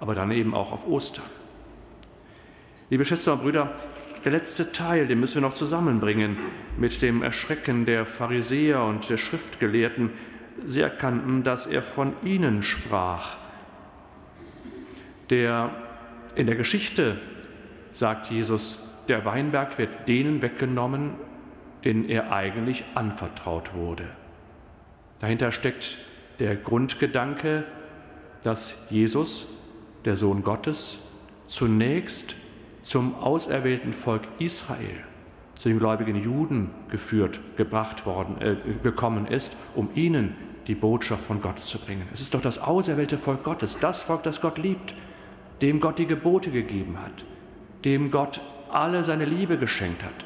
aber 0.00 0.16
dann 0.16 0.32
eben 0.32 0.54
auch 0.54 0.72
auf 0.72 0.86
Ostern. 0.86 1.24
Liebe 2.90 3.04
Schwestern 3.04 3.34
und 3.34 3.42
Brüder, 3.42 3.72
der 4.24 4.32
letzte 4.32 4.72
Teil, 4.72 5.06
den 5.06 5.20
müssen 5.20 5.42
wir 5.42 5.48
noch 5.48 5.54
zusammenbringen 5.54 6.36
mit 6.76 7.02
dem 7.02 7.22
Erschrecken 7.22 7.84
der 7.84 8.06
Pharisäer 8.06 8.82
und 8.84 9.08
der 9.08 9.16
Schriftgelehrten. 9.16 10.10
Sie 10.64 10.80
erkannten, 10.80 11.42
dass 11.42 11.66
er 11.66 11.82
von 11.82 12.12
ihnen 12.22 12.62
sprach. 12.62 13.36
Der, 15.30 15.70
in 16.34 16.46
der 16.46 16.56
Geschichte 16.56 17.16
sagt 17.92 18.28
Jesus, 18.28 18.88
der 19.08 19.24
Weinberg 19.24 19.78
wird 19.78 20.08
denen 20.08 20.42
weggenommen, 20.42 21.14
denen 21.84 22.08
er 22.08 22.32
eigentlich 22.32 22.84
anvertraut 22.94 23.74
wurde. 23.74 24.04
Dahinter 25.18 25.52
steckt 25.52 25.98
der 26.38 26.56
Grundgedanke, 26.56 27.64
dass 28.42 28.86
Jesus, 28.90 29.46
der 30.04 30.16
Sohn 30.16 30.42
Gottes, 30.42 31.06
zunächst 31.44 32.36
zum 32.82 33.14
auserwählten 33.14 33.92
Volk 33.92 34.22
Israel, 34.38 35.04
zu 35.54 35.68
den 35.68 35.78
gläubigen 35.78 36.16
Juden 36.16 36.70
geführt, 36.90 37.40
gebracht 37.56 38.04
worden, 38.06 38.40
äh, 38.40 38.56
gekommen 38.82 39.26
ist, 39.26 39.56
um 39.74 39.88
ihnen 39.94 40.34
die 40.66 40.74
Botschaft 40.74 41.24
von 41.24 41.40
Gott 41.40 41.58
zu 41.58 41.78
bringen. 41.78 42.06
Es 42.12 42.20
ist 42.20 42.34
doch 42.34 42.42
das 42.42 42.60
auserwählte 42.60 43.18
Volk 43.18 43.44
Gottes, 43.44 43.78
das 43.80 44.02
Volk, 44.02 44.22
das 44.22 44.40
Gott 44.40 44.58
liebt, 44.58 44.94
dem 45.60 45.80
Gott 45.80 45.98
die 45.98 46.06
Gebote 46.06 46.50
gegeben 46.50 46.98
hat, 47.00 47.24
dem 47.84 48.10
Gott 48.10 48.40
alle 48.70 49.04
seine 49.04 49.24
Liebe 49.24 49.58
geschenkt 49.58 50.02
hat. 50.02 50.24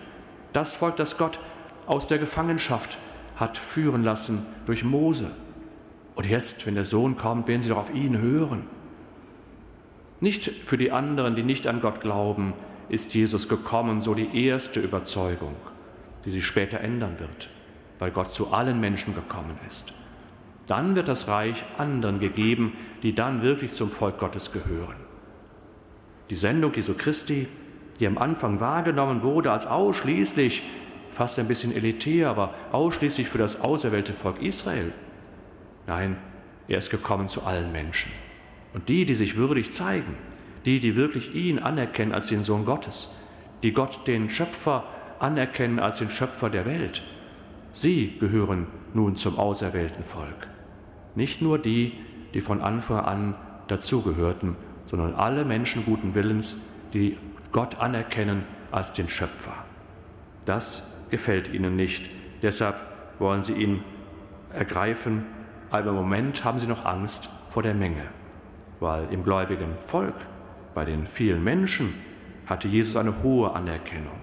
Das 0.52 0.76
Volk, 0.76 0.96
das 0.96 1.18
Gott 1.18 1.38
aus 1.86 2.06
der 2.06 2.18
Gefangenschaft 2.18 2.98
hat 3.36 3.58
führen 3.58 4.02
lassen 4.02 4.46
durch 4.64 4.84
Mose. 4.84 5.30
Und 6.14 6.26
jetzt, 6.26 6.66
wenn 6.66 6.74
der 6.74 6.84
Sohn 6.84 7.16
kommt, 7.16 7.48
werden 7.48 7.62
sie 7.62 7.68
doch 7.68 7.76
auf 7.76 7.94
ihn 7.94 8.18
hören. 8.18 8.64
Nicht 10.20 10.44
für 10.44 10.78
die 10.78 10.92
anderen, 10.92 11.36
die 11.36 11.42
nicht 11.42 11.66
an 11.66 11.80
Gott 11.80 12.00
glauben, 12.00 12.54
ist 12.88 13.14
Jesus 13.14 13.48
gekommen, 13.48 14.00
so 14.00 14.14
die 14.14 14.46
erste 14.46 14.80
Überzeugung, 14.80 15.54
die 16.24 16.30
sich 16.30 16.46
später 16.46 16.80
ändern 16.80 17.18
wird, 17.18 17.50
weil 17.98 18.10
Gott 18.10 18.32
zu 18.32 18.52
allen 18.52 18.80
Menschen 18.80 19.14
gekommen 19.14 19.58
ist. 19.66 19.92
Dann 20.66 20.96
wird 20.96 21.08
das 21.08 21.28
Reich 21.28 21.64
anderen 21.78 22.18
gegeben, 22.18 22.72
die 23.02 23.14
dann 23.14 23.42
wirklich 23.42 23.72
zum 23.72 23.90
Volk 23.90 24.18
Gottes 24.18 24.52
gehören. 24.52 24.96
Die 26.30 26.36
Sendung 26.36 26.74
Jesu 26.74 26.94
Christi, 26.94 27.46
die 28.00 28.06
am 28.06 28.18
Anfang 28.18 28.60
wahrgenommen 28.60 29.22
wurde 29.22 29.52
als 29.52 29.66
ausschließlich, 29.66 30.62
fast 31.10 31.38
ein 31.38 31.48
bisschen 31.48 31.74
elitär, 31.74 32.28
aber 32.28 32.52
ausschließlich 32.72 33.28
für 33.28 33.38
das 33.38 33.60
auserwählte 33.60 34.12
Volk 34.12 34.42
Israel. 34.42 34.92
Nein, 35.86 36.16
er 36.68 36.78
ist 36.78 36.90
gekommen 36.90 37.28
zu 37.28 37.44
allen 37.44 37.70
Menschen. 37.70 38.10
Und 38.76 38.90
die, 38.90 39.06
die 39.06 39.14
sich 39.14 39.36
würdig 39.36 39.72
zeigen, 39.72 40.18
die, 40.66 40.80
die 40.80 40.96
wirklich 40.96 41.34
ihn 41.34 41.58
anerkennen 41.58 42.12
als 42.12 42.26
den 42.26 42.42
Sohn 42.42 42.66
Gottes, 42.66 43.16
die 43.62 43.72
Gott, 43.72 44.06
den 44.06 44.28
Schöpfer, 44.28 44.84
anerkennen 45.18 45.78
als 45.78 45.96
den 45.96 46.10
Schöpfer 46.10 46.50
der 46.50 46.66
Welt, 46.66 47.02
sie 47.72 48.18
gehören 48.20 48.66
nun 48.92 49.16
zum 49.16 49.38
auserwählten 49.38 50.04
Volk. 50.04 50.48
Nicht 51.14 51.40
nur 51.40 51.58
die, 51.58 51.92
die 52.34 52.42
von 52.42 52.60
Anfang 52.60 53.00
an 53.00 53.34
dazugehörten, 53.68 54.56
sondern 54.84 55.14
alle 55.14 55.46
Menschen 55.46 55.86
guten 55.86 56.14
Willens, 56.14 56.66
die 56.92 57.16
Gott 57.52 57.76
anerkennen 57.76 58.44
als 58.72 58.92
den 58.92 59.08
Schöpfer. 59.08 59.54
Das 60.44 60.82
gefällt 61.08 61.50
ihnen 61.50 61.76
nicht. 61.76 62.10
Deshalb 62.42 62.76
wollen 63.18 63.42
sie 63.42 63.54
ihn 63.54 63.82
ergreifen, 64.52 65.24
aber 65.70 65.88
im 65.88 65.96
Moment 65.96 66.44
haben 66.44 66.60
sie 66.60 66.66
noch 66.66 66.84
Angst 66.84 67.30
vor 67.48 67.62
der 67.62 67.72
Menge 67.72 68.02
weil 68.80 69.12
im 69.12 69.24
gläubigen 69.24 69.74
Volk, 69.78 70.14
bei 70.74 70.84
den 70.84 71.06
vielen 71.06 71.42
Menschen, 71.42 71.94
hatte 72.46 72.68
Jesus 72.68 72.96
eine 72.96 73.22
hohe 73.22 73.52
Anerkennung. 73.54 74.20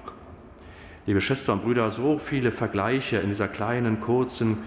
Liebe 1.06 1.20
Schwestern 1.20 1.60
und 1.60 1.66
Brüder, 1.66 1.92
so 1.92 2.18
viele 2.18 2.52
Vergleiche 2.52 3.18
in 3.18 3.30
dieser 3.30 3.48
kleinen, 3.48 4.00
kurzen 4.00 4.60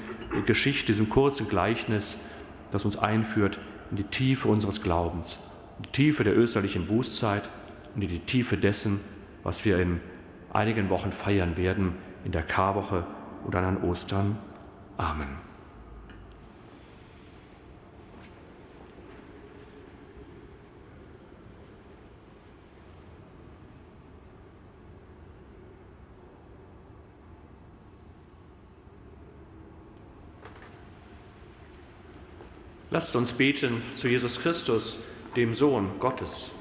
Geschichte, 0.45 0.87
diesem 0.87 1.09
kurzen 1.09 1.49
Gleichnis, 1.49 2.27
das 2.71 2.85
uns 2.85 2.99
einführt 2.99 3.59
in 3.91 3.97
die 3.97 4.05
Tiefe 4.05 4.49
unseres 4.49 4.83
Glaubens, 4.83 5.53
in 5.79 5.85
die 5.85 5.93
Tiefe 5.93 6.25
der 6.25 6.37
österlichen 6.37 6.87
Bußzeit 6.87 7.49
und 7.95 8.03
in 8.03 8.09
die 8.09 8.19
Tiefe 8.19 8.57
dessen, 8.57 9.01
was 9.43 9.65
wir 9.65 9.79
in 9.79 10.01
einigen 10.53 10.91
Wochen 10.91 11.13
feiern 11.13 11.57
werden, 11.57 11.95
in 12.25 12.33
der 12.33 12.43
Karwoche 12.43 13.07
oder 13.47 13.61
an 13.61 13.83
Ostern. 13.83 14.37
Amen. 14.99 15.46
Lasst 32.97 33.15
uns 33.15 33.35
beten 33.35 33.83
zu 33.93 34.09
Jesus 34.09 34.41
Christus, 34.41 34.99
dem 35.37 35.53
Sohn 35.53 35.91
Gottes. 36.01 36.53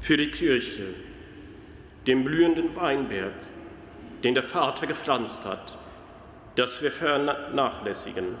Für 0.00 0.16
die 0.16 0.30
Kirche, 0.30 0.94
dem 2.06 2.24
blühenden 2.24 2.74
Weinberg, 2.74 3.34
den 4.24 4.32
der 4.32 4.42
Vater 4.42 4.86
gepflanzt 4.86 5.44
hat, 5.44 5.76
dass 6.54 6.80
wir 6.80 6.90
vernachlässigen. 6.90 8.36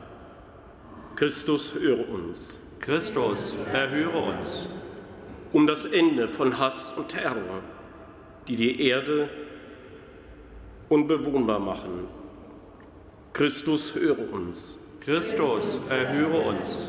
Christus, 1.14 1.74
höre 1.74 2.08
uns. 2.08 2.58
Christus, 2.80 3.54
erhöre 3.74 4.16
uns. 4.16 4.66
Um 5.52 5.66
das 5.66 5.84
Ende 5.84 6.26
von 6.26 6.58
Hass 6.58 6.94
und 6.96 7.08
Terror, 7.08 7.60
die 8.48 8.56
die 8.56 8.80
Erde 8.80 9.28
unbewohnbar 10.88 11.58
machen. 11.58 12.08
Christus, 13.34 13.94
höre 13.94 14.32
uns. 14.32 14.75
Christus, 15.06 15.82
erhöre 15.88 16.40
uns. 16.40 16.88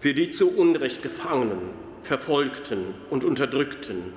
Für 0.00 0.14
die 0.14 0.30
zu 0.30 0.50
Unrecht 0.50 1.00
Gefangenen, 1.00 1.70
Verfolgten 2.00 2.96
und 3.08 3.22
Unterdrückten, 3.22 4.12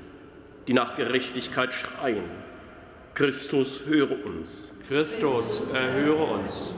die 0.68 0.74
nach 0.74 0.96
Gerechtigkeit 0.96 1.76
schreien. 1.76 2.24
Christus, 3.14 3.86
höre 3.86 4.26
uns. 4.26 4.74
Christus, 4.88 5.62
erhöre 5.76 6.24
uns. 6.24 6.74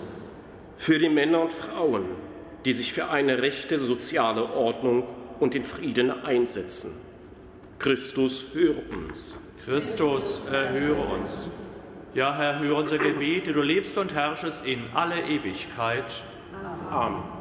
Für 0.76 1.00
die 1.00 1.08
Männer 1.08 1.44
und 1.44 1.54
Frauen, 1.54 2.04
die 2.66 2.74
sich 2.74 2.92
für 2.92 3.10
eine 3.10 3.42
rechte 3.42 3.80
soziale 3.80 4.44
Ordnung 4.44 5.08
und 5.40 5.54
den 5.54 5.64
Frieden 5.64 6.12
einsetzen. 6.12 6.92
Christus, 7.80 8.54
höre 8.54 8.84
uns. 8.94 9.38
Christus, 9.64 10.42
erhöre 10.52 11.06
uns. 11.16 11.48
Ja, 12.14 12.36
Herr, 12.36 12.60
höre 12.60 12.78
unser 12.78 12.98
Gebet, 12.98 13.48
du 13.48 13.62
lebst 13.62 13.98
und 13.98 14.14
herrschest 14.14 14.66
in 14.66 14.86
alle 14.94 15.22
Ewigkeit. 15.22 16.24
Amen. 16.90 17.37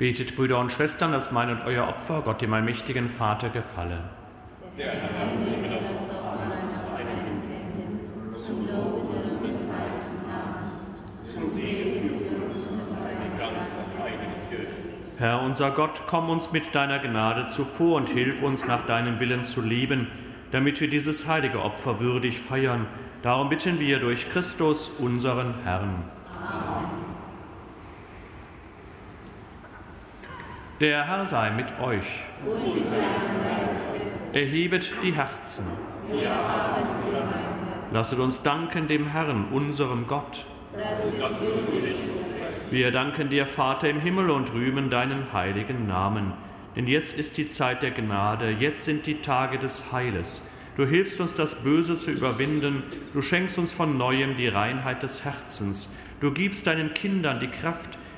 Betet, 0.00 0.34
Brüder 0.34 0.58
und 0.58 0.72
Schwestern, 0.72 1.12
dass 1.12 1.30
mein 1.30 1.50
und 1.50 1.62
euer 1.66 1.86
Opfer 1.86 2.22
Gott, 2.24 2.40
dem 2.40 2.54
allmächtigen 2.54 3.10
Vater, 3.10 3.50
gefalle. 3.50 3.98
Der 4.78 4.92
Herr 4.92 5.26
nehme 5.38 5.68
das 5.68 5.90
Opfer 5.90 6.24
an 6.26 6.62
uns 6.62 6.80
beide 6.90 8.34
zum 8.34 8.66
Lobe 8.66 9.46
des 9.46 9.58
heiligen 9.58 10.26
Namens, 10.26 10.88
zum 11.22 11.50
Segen 11.50 12.18
für 12.50 13.38
ganze 13.38 13.76
heilige 14.02 14.40
Kirche. 14.48 14.76
Herr 15.18 15.42
unser 15.42 15.70
Gott, 15.70 16.00
komm 16.06 16.30
uns 16.30 16.50
mit 16.50 16.74
deiner 16.74 16.98
Gnade 16.98 17.50
zuvor 17.50 17.96
und 17.96 18.08
hilf 18.08 18.40
uns 18.40 18.66
nach 18.66 18.86
deinem 18.86 19.20
Willen 19.20 19.44
zu 19.44 19.60
leben, 19.60 20.06
damit 20.50 20.80
wir 20.80 20.88
dieses 20.88 21.28
heilige 21.28 21.60
Opfer 21.62 22.00
würdig 22.00 22.40
feiern. 22.40 22.86
Darum 23.22 23.50
bitten 23.50 23.78
wir 23.78 23.98
durch 23.98 24.30
Christus, 24.30 24.88
unseren 24.98 25.60
Herrn. 25.62 26.04
Der 30.80 31.06
Herr 31.06 31.26
sei 31.26 31.50
mit 31.50 31.78
euch. 31.78 32.22
Erhebet 34.32 34.94
die 35.02 35.12
Herzen. 35.12 35.66
Lasset 37.92 38.18
uns 38.18 38.40
danken 38.40 38.88
dem 38.88 39.08
Herrn, 39.08 39.48
unserem 39.52 40.06
Gott. 40.06 40.46
Wir 42.70 42.90
danken 42.92 43.28
dir, 43.28 43.46
Vater 43.46 43.90
im 43.90 44.00
Himmel, 44.00 44.30
und 44.30 44.54
rühmen 44.54 44.88
deinen 44.88 45.34
heiligen 45.34 45.86
Namen. 45.86 46.32
Denn 46.76 46.86
jetzt 46.86 47.18
ist 47.18 47.36
die 47.36 47.50
Zeit 47.50 47.82
der 47.82 47.90
Gnade, 47.90 48.48
jetzt 48.50 48.86
sind 48.86 49.04
die 49.04 49.20
Tage 49.20 49.58
des 49.58 49.92
Heiles. 49.92 50.48
Du 50.78 50.86
hilfst 50.86 51.20
uns, 51.20 51.34
das 51.34 51.56
Böse 51.56 51.98
zu 51.98 52.10
überwinden. 52.10 52.84
Du 53.12 53.20
schenkst 53.20 53.58
uns 53.58 53.74
von 53.74 53.98
neuem 53.98 54.34
die 54.36 54.48
Reinheit 54.48 55.02
des 55.02 55.26
Herzens. 55.26 55.94
Du 56.20 56.32
gibst 56.32 56.66
deinen 56.66 56.94
Kindern 56.94 57.38
die 57.38 57.48
Kraft, 57.48 57.98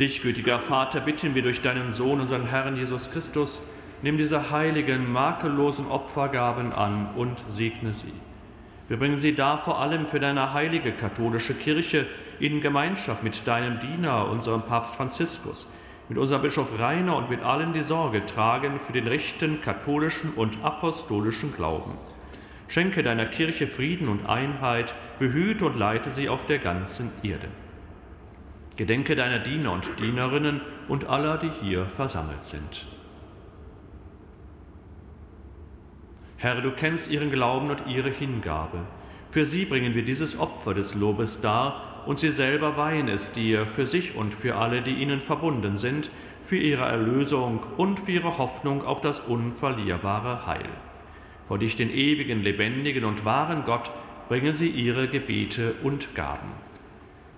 Dich, 0.00 0.22
gütiger 0.22 0.58
Vater, 0.58 0.98
bitten 0.98 1.36
wir 1.36 1.42
durch 1.42 1.60
deinen 1.60 1.88
Sohn, 1.88 2.20
unseren 2.20 2.48
Herrn 2.48 2.76
Jesus 2.76 3.12
Christus, 3.12 3.62
nimm 4.02 4.18
diese 4.18 4.50
heiligen, 4.50 5.12
makellosen 5.12 5.86
Opfergaben 5.86 6.72
an 6.72 7.10
und 7.14 7.44
segne 7.46 7.92
sie. 7.92 8.12
Wir 8.88 8.96
bringen 8.96 9.18
sie 9.18 9.36
da 9.36 9.56
vor 9.56 9.78
allem 9.78 10.08
für 10.08 10.18
deine 10.18 10.52
heilige 10.52 10.90
katholische 10.90 11.54
Kirche 11.54 12.06
in 12.40 12.60
Gemeinschaft 12.60 13.22
mit 13.22 13.46
deinem 13.46 13.78
Diener, 13.78 14.28
unserem 14.28 14.62
Papst 14.62 14.96
Franziskus, 14.96 15.70
mit 16.08 16.18
unserem 16.18 16.42
Bischof 16.42 16.76
Rainer 16.80 17.16
und 17.16 17.30
mit 17.30 17.44
allen, 17.44 17.72
die 17.72 17.82
Sorge 17.82 18.26
tragen 18.26 18.80
für 18.80 18.92
den 18.92 19.06
rechten 19.06 19.60
katholischen 19.60 20.32
und 20.34 20.58
apostolischen 20.64 21.54
Glauben. 21.54 21.92
Schenke 22.66 23.04
deiner 23.04 23.26
Kirche 23.26 23.68
Frieden 23.68 24.08
und 24.08 24.26
Einheit, 24.26 24.92
behüte 25.20 25.66
und 25.66 25.78
leite 25.78 26.10
sie 26.10 26.28
auf 26.28 26.46
der 26.46 26.58
ganzen 26.58 27.12
Erde. 27.22 27.46
Gedenke 28.76 29.14
deiner 29.14 29.38
Diener 29.38 29.72
und 29.72 30.00
Dienerinnen 30.00 30.60
und 30.88 31.08
aller, 31.08 31.38
die 31.38 31.50
hier 31.62 31.86
versammelt 31.86 32.44
sind. 32.44 32.86
Herr, 36.36 36.60
du 36.60 36.72
kennst 36.72 37.10
ihren 37.10 37.30
Glauben 37.30 37.70
und 37.70 37.86
ihre 37.86 38.10
Hingabe. 38.10 38.80
Für 39.30 39.46
sie 39.46 39.64
bringen 39.64 39.94
wir 39.94 40.04
dieses 40.04 40.38
Opfer 40.38 40.74
des 40.74 40.94
Lobes 40.94 41.40
dar 41.40 42.02
und 42.06 42.18
sie 42.18 42.30
selber 42.30 42.76
weihen 42.76 43.08
es 43.08 43.32
dir 43.32 43.66
für 43.66 43.86
sich 43.86 44.14
und 44.14 44.34
für 44.34 44.56
alle, 44.56 44.82
die 44.82 44.94
ihnen 44.94 45.20
verbunden 45.20 45.78
sind, 45.78 46.10
für 46.40 46.56
ihre 46.58 46.84
Erlösung 46.84 47.60
und 47.78 47.98
für 47.98 48.12
ihre 48.12 48.38
Hoffnung 48.38 48.84
auf 48.84 49.00
das 49.00 49.20
unverlierbare 49.20 50.46
Heil. 50.46 50.68
Vor 51.46 51.58
dich, 51.58 51.76
den 51.76 51.90
ewigen, 51.90 52.42
lebendigen 52.42 53.04
und 53.04 53.24
wahren 53.24 53.64
Gott, 53.64 53.90
bringen 54.28 54.54
sie 54.54 54.68
ihre 54.68 55.08
Gebete 55.08 55.74
und 55.82 56.14
Gaben. 56.14 56.52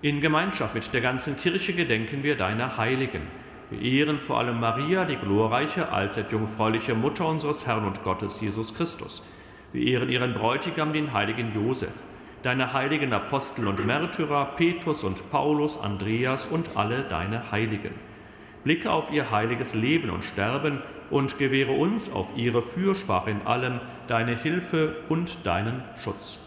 In 0.03 0.21
Gemeinschaft 0.21 0.75
mit 0.75 0.93
der 0.93 1.01
ganzen 1.01 1.39
Kirche 1.39 1.73
gedenken 1.73 2.21
wir 2.21 2.35
deiner 2.35 2.77
Heiligen. 2.77 3.23
Wir 3.71 3.81
ehren 3.81 4.19
vor 4.19 4.37
allem 4.37 4.59
Maria, 4.59 5.05
die 5.05 5.15
glorreiche, 5.15 5.91
allzeit 5.91 6.31
jungfräuliche 6.31 6.93
Mutter 6.93 7.27
unseres 7.27 7.65
Herrn 7.65 7.83
und 7.83 8.03
Gottes 8.03 8.39
Jesus 8.39 8.75
Christus. 8.75 9.23
Wir 9.73 9.87
ehren 9.87 10.11
ihren 10.11 10.35
Bräutigam, 10.35 10.93
den 10.93 11.13
heiligen 11.13 11.51
Josef, 11.55 12.05
deine 12.43 12.73
heiligen 12.73 13.11
Apostel 13.11 13.67
und 13.67 13.83
Märtyrer, 13.83 14.53
Petrus 14.55 15.03
und 15.03 15.31
Paulus, 15.31 15.81
Andreas 15.81 16.45
und 16.45 16.77
alle 16.77 17.01
deine 17.01 17.51
Heiligen. 17.51 17.95
Blicke 18.63 18.91
auf 18.91 19.11
ihr 19.11 19.31
heiliges 19.31 19.73
Leben 19.73 20.11
und 20.11 20.23
Sterben 20.23 20.83
und 21.09 21.39
gewähre 21.39 21.71
uns 21.71 22.11
auf 22.11 22.37
ihre 22.37 22.61
Fürsprache 22.61 23.31
in 23.31 23.41
allem 23.47 23.79
deine 24.07 24.35
Hilfe 24.35 24.97
und 25.09 25.43
deinen 25.43 25.81
Schutz. 26.03 26.46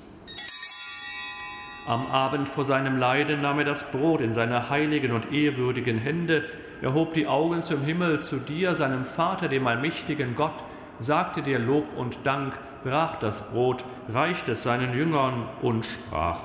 Am 1.91 2.07
Abend 2.07 2.47
vor 2.47 2.63
seinem 2.63 2.95
Leiden 2.95 3.41
nahm 3.41 3.59
er 3.59 3.65
das 3.65 3.91
Brot 3.91 4.21
in 4.21 4.33
seine 4.33 4.69
heiligen 4.69 5.11
und 5.11 5.33
ehrwürdigen 5.33 5.97
Hände, 5.97 6.45
erhob 6.81 7.13
die 7.13 7.27
Augen 7.27 7.63
zum 7.63 7.81
Himmel 7.81 8.21
zu 8.21 8.37
dir, 8.37 8.75
seinem 8.75 9.03
Vater, 9.03 9.49
dem 9.49 9.67
allmächtigen 9.67 10.35
Gott, 10.35 10.53
sagte 10.99 11.41
dir 11.41 11.59
Lob 11.59 11.83
und 11.97 12.19
Dank, 12.23 12.57
brach 12.85 13.19
das 13.19 13.51
Brot, 13.51 13.83
reichte 14.07 14.53
es 14.53 14.63
seinen 14.63 14.93
Jüngern 14.93 15.49
und 15.61 15.85
sprach, 15.85 16.39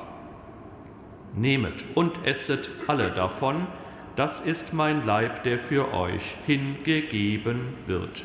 Nehmet 1.37 1.85
und 1.95 2.27
esset 2.27 2.69
alle 2.89 3.13
davon, 3.13 3.69
das 4.17 4.41
ist 4.41 4.75
mein 4.75 5.07
Leib, 5.07 5.45
der 5.45 5.61
für 5.61 5.95
euch 5.95 6.35
hingegeben 6.45 7.61
wird. 7.87 8.25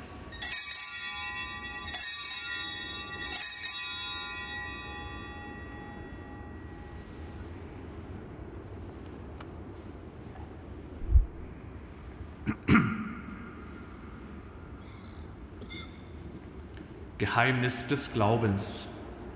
Geheimnis 17.21 17.87
des 17.87 18.13
Glaubens. 18.13 18.87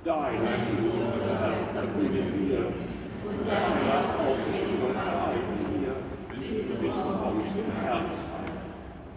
Dein 0.03 0.39
verkünden 1.71 2.49
wir, 2.49 2.57
und 2.57 3.47
deine 3.47 3.93
Auferstehung 4.17 4.95
preisen 4.95 5.59
wir, 5.79 5.93
bis 6.81 6.95
du 6.95 7.01
kommst, 7.03 7.59
Herr. 7.83 8.01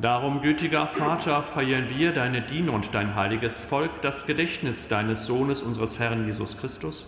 Darum, 0.02 0.42
gütiger 0.42 0.86
Vater, 0.86 1.42
feiern 1.42 1.88
wir 1.88 2.12
deine 2.12 2.42
Diener 2.42 2.74
und 2.74 2.94
dein 2.94 3.14
heiliges 3.14 3.64
Volk, 3.64 4.02
das 4.02 4.26
Gedächtnis 4.26 4.86
deines 4.86 5.24
Sohnes, 5.24 5.62
unseres 5.62 5.98
Herrn 5.98 6.26
Jesus 6.26 6.58
Christus. 6.58 7.06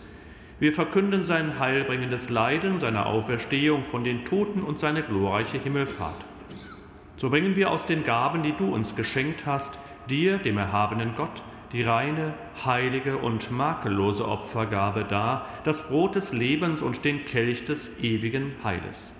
Wir 0.60 0.72
verkünden 0.72 1.24
sein 1.24 1.58
heilbringendes 1.58 2.30
Leiden, 2.30 2.78
seine 2.78 3.04
Auferstehung 3.04 3.84
von 3.84 4.02
den 4.02 4.24
Toten 4.24 4.62
und 4.62 4.78
seine 4.78 5.02
glorreiche 5.02 5.58
Himmelfahrt. 5.58 6.24
So 7.18 7.28
bringen 7.28 7.54
wir 7.54 7.70
aus 7.70 7.84
den 7.84 8.02
Gaben, 8.02 8.42
die 8.42 8.52
du 8.56 8.74
uns 8.74 8.96
geschenkt 8.96 9.44
hast, 9.44 9.78
dir, 10.08 10.38
dem 10.38 10.56
erhabenen 10.56 11.14
Gott, 11.14 11.42
die 11.72 11.82
reine, 11.82 12.34
heilige 12.64 13.18
und 13.18 13.50
makellose 13.50 14.26
Opfergabe 14.26 15.04
dar, 15.04 15.46
das 15.64 15.88
Brot 15.88 16.14
des 16.16 16.32
Lebens 16.32 16.82
und 16.82 17.04
den 17.04 17.24
Kelch 17.24 17.64
des 17.64 18.02
ewigen 18.02 18.54
Heiles. 18.64 19.16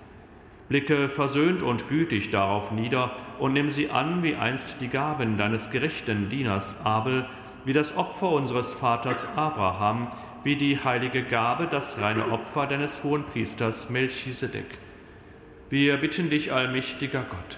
Blicke 0.67 1.09
versöhnt 1.09 1.63
und 1.63 1.89
gütig 1.89 2.31
darauf 2.31 2.71
nieder 2.71 3.11
und 3.39 3.53
nimm 3.53 3.71
sie 3.71 3.89
an 3.89 4.23
wie 4.23 4.35
einst 4.35 4.77
die 4.79 4.87
Gaben 4.87 5.37
deines 5.37 5.69
gerechten 5.69 6.29
Dieners 6.29 6.85
Abel, 6.85 7.25
wie 7.65 7.73
das 7.73 7.97
Opfer 7.97 8.31
unseres 8.31 8.73
Vaters 8.73 9.37
Abraham, 9.37 10.07
wie 10.43 10.55
die 10.55 10.81
heilige 10.83 11.23
Gabe, 11.23 11.67
das 11.67 11.99
reine 12.01 12.31
Opfer 12.31 12.67
deines 12.67 13.03
hohen 13.03 13.23
Priesters 13.23 13.89
Melchisedek. 13.89 14.77
Wir 15.69 15.97
bitten 15.97 16.29
dich, 16.29 16.51
allmächtiger 16.51 17.23
Gott, 17.23 17.57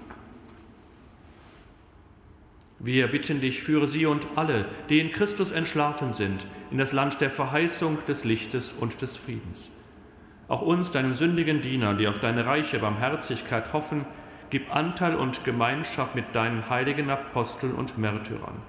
Wir 2.83 3.05
bitten 3.05 3.41
dich, 3.41 3.61
führe 3.61 3.87
sie 3.87 4.07
und 4.07 4.25
alle, 4.35 4.65
die 4.89 4.99
in 4.99 5.11
Christus 5.11 5.51
entschlafen 5.51 6.13
sind, 6.13 6.47
in 6.71 6.79
das 6.79 6.93
Land 6.93 7.21
der 7.21 7.29
Verheißung, 7.29 7.99
des 8.07 8.25
Lichtes 8.25 8.71
und 8.71 9.03
des 9.03 9.17
Friedens. 9.17 9.71
Auch 10.47 10.63
uns, 10.63 10.89
deinen 10.89 11.15
sündigen 11.15 11.61
Dienern, 11.61 11.99
die 11.99 12.07
auf 12.07 12.17
deine 12.17 12.47
reiche 12.47 12.79
Barmherzigkeit 12.79 13.71
hoffen, 13.71 14.05
gib 14.49 14.75
Anteil 14.75 15.15
und 15.15 15.43
Gemeinschaft 15.43 16.15
mit 16.15 16.33
deinen 16.33 16.71
heiligen 16.71 17.11
Aposteln 17.11 17.75
und 17.75 17.99
Märtyrern. 17.99 18.63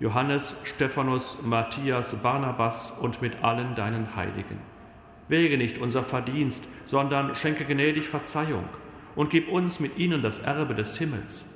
Johannes, 0.00 0.56
Stephanus, 0.64 1.42
Matthias, 1.42 2.22
Barnabas 2.22 2.92
und 3.02 3.20
mit 3.20 3.44
allen 3.44 3.74
deinen 3.74 4.16
Heiligen. 4.16 4.58
Wäge 5.28 5.58
nicht 5.58 5.76
unser 5.76 6.02
Verdienst, 6.02 6.68
sondern 6.86 7.34
schenke 7.34 7.66
gnädig 7.66 8.08
Verzeihung 8.08 8.64
und 9.14 9.28
gib 9.28 9.50
uns 9.50 9.78
mit 9.78 9.98
ihnen 9.98 10.22
das 10.22 10.38
Erbe 10.38 10.74
des 10.74 10.96
Himmels 10.96 11.55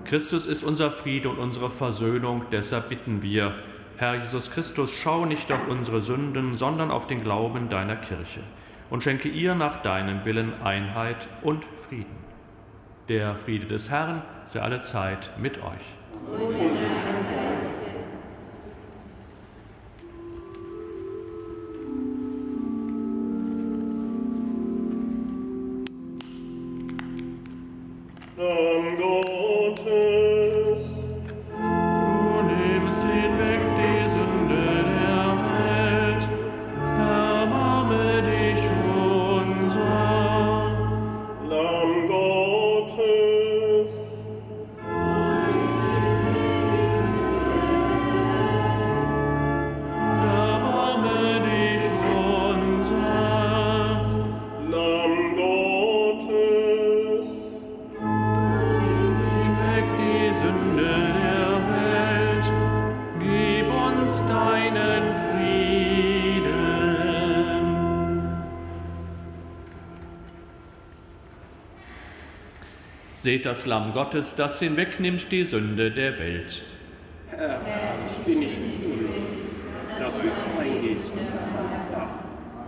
Christus 0.11 0.45
ist 0.45 0.65
unser 0.65 0.91
Friede 0.91 1.29
und 1.29 1.39
unsere 1.39 1.71
Versöhnung, 1.71 2.41
deshalb 2.51 2.89
bitten 2.89 3.21
wir, 3.21 3.55
Herr 3.95 4.15
Jesus 4.15 4.51
Christus, 4.51 4.99
schau 5.01 5.23
nicht 5.23 5.49
auf 5.53 5.69
unsere 5.69 6.01
Sünden, 6.01 6.57
sondern 6.57 6.91
auf 6.91 7.07
den 7.07 7.23
Glauben 7.23 7.69
deiner 7.69 7.95
Kirche 7.95 8.41
und 8.89 9.05
schenke 9.05 9.29
ihr 9.29 9.55
nach 9.55 9.81
deinem 9.83 10.25
Willen 10.25 10.51
Einheit 10.63 11.29
und 11.43 11.63
Frieden. 11.77 12.17
Der 13.07 13.37
Friede 13.37 13.67
des 13.67 13.89
Herrn 13.89 14.21
sei 14.47 14.59
alle 14.59 14.81
Zeit 14.81 15.31
mit 15.39 15.59
euch. 15.59 15.95
Und 16.29 17.50
Seht 73.41 73.49
das 73.49 73.65
Lamm 73.65 73.93
Gottes, 73.93 74.35
das 74.35 74.59
hinwegnimmt 74.59 75.31
die 75.31 75.43
Sünde 75.43 75.89
der 75.89 76.19
Welt. 76.19 76.61
Herr, 77.31 77.59
ich 78.05 78.23
bin 78.23 78.37
nicht 78.37 78.55
würdig, 78.55 79.23
dass 79.97 80.21
du 80.21 80.27
eingehst 80.59 81.11
und 81.11 81.21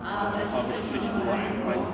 aber 0.03 0.33
ich 0.35 0.99
nicht 0.99 1.13
nur 1.13 1.31
ein 1.31 1.63
Wort, 1.63 1.93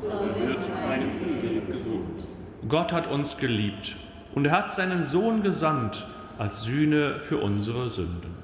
so 0.00 0.40
wird 0.40 0.60
meine 0.86 1.04
Seele 1.04 1.62
gesund. 1.62 2.22
Gott 2.68 2.92
hat 2.92 3.10
uns 3.10 3.38
geliebt 3.38 3.96
und 4.36 4.44
er 4.44 4.52
hat 4.52 4.72
seinen 4.72 5.02
Sohn 5.02 5.42
gesandt 5.42 6.06
als 6.38 6.62
Sühne 6.62 7.18
für 7.18 7.38
unsere 7.38 7.90
Sünden. 7.90 8.41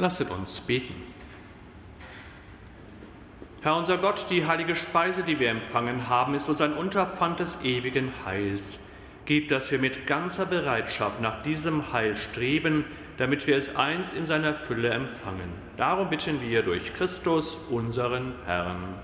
Lasset 0.00 0.30
uns 0.30 0.60
beten. 0.60 0.94
Herr 3.60 3.76
unser 3.76 3.98
Gott, 3.98 4.28
die 4.30 4.46
heilige 4.46 4.74
Speise, 4.74 5.22
die 5.22 5.38
wir 5.38 5.50
empfangen 5.50 6.08
haben, 6.08 6.34
ist 6.34 6.48
uns 6.48 6.62
ein 6.62 6.72
Unterpfand 6.72 7.38
des 7.38 7.62
ewigen 7.64 8.10
Heils. 8.24 8.88
Gib, 9.26 9.50
dass 9.50 9.70
wir 9.70 9.78
mit 9.78 10.06
ganzer 10.06 10.46
Bereitschaft 10.46 11.20
nach 11.20 11.42
diesem 11.42 11.92
Heil 11.92 12.16
streben, 12.16 12.86
damit 13.18 13.46
wir 13.46 13.58
es 13.58 13.76
einst 13.76 14.14
in 14.14 14.24
seiner 14.24 14.54
Fülle 14.54 14.88
empfangen. 14.88 15.52
Darum 15.76 16.08
bitten 16.08 16.40
wir 16.40 16.62
durch 16.62 16.94
Christus, 16.94 17.58
unseren 17.68 18.32
Herrn. 18.46 18.94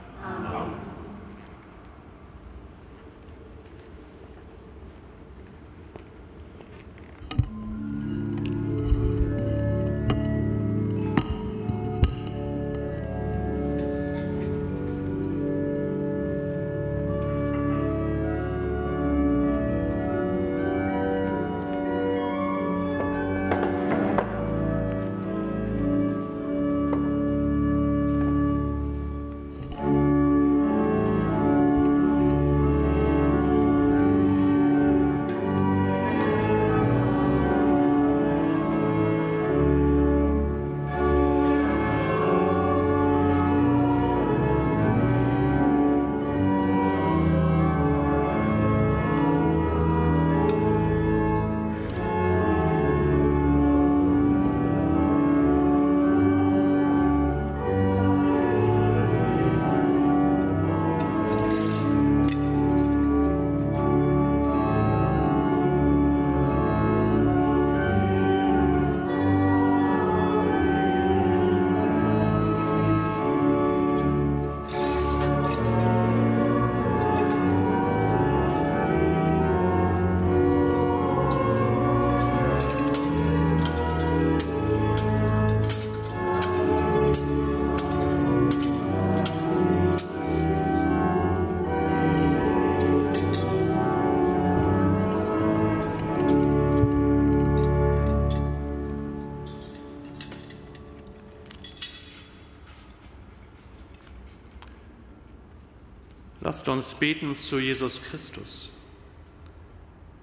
Lasst 106.66 106.74
uns 106.74 106.94
beten 106.98 107.32
zu 107.36 107.60
Jesus 107.60 108.02
Christus. 108.02 108.70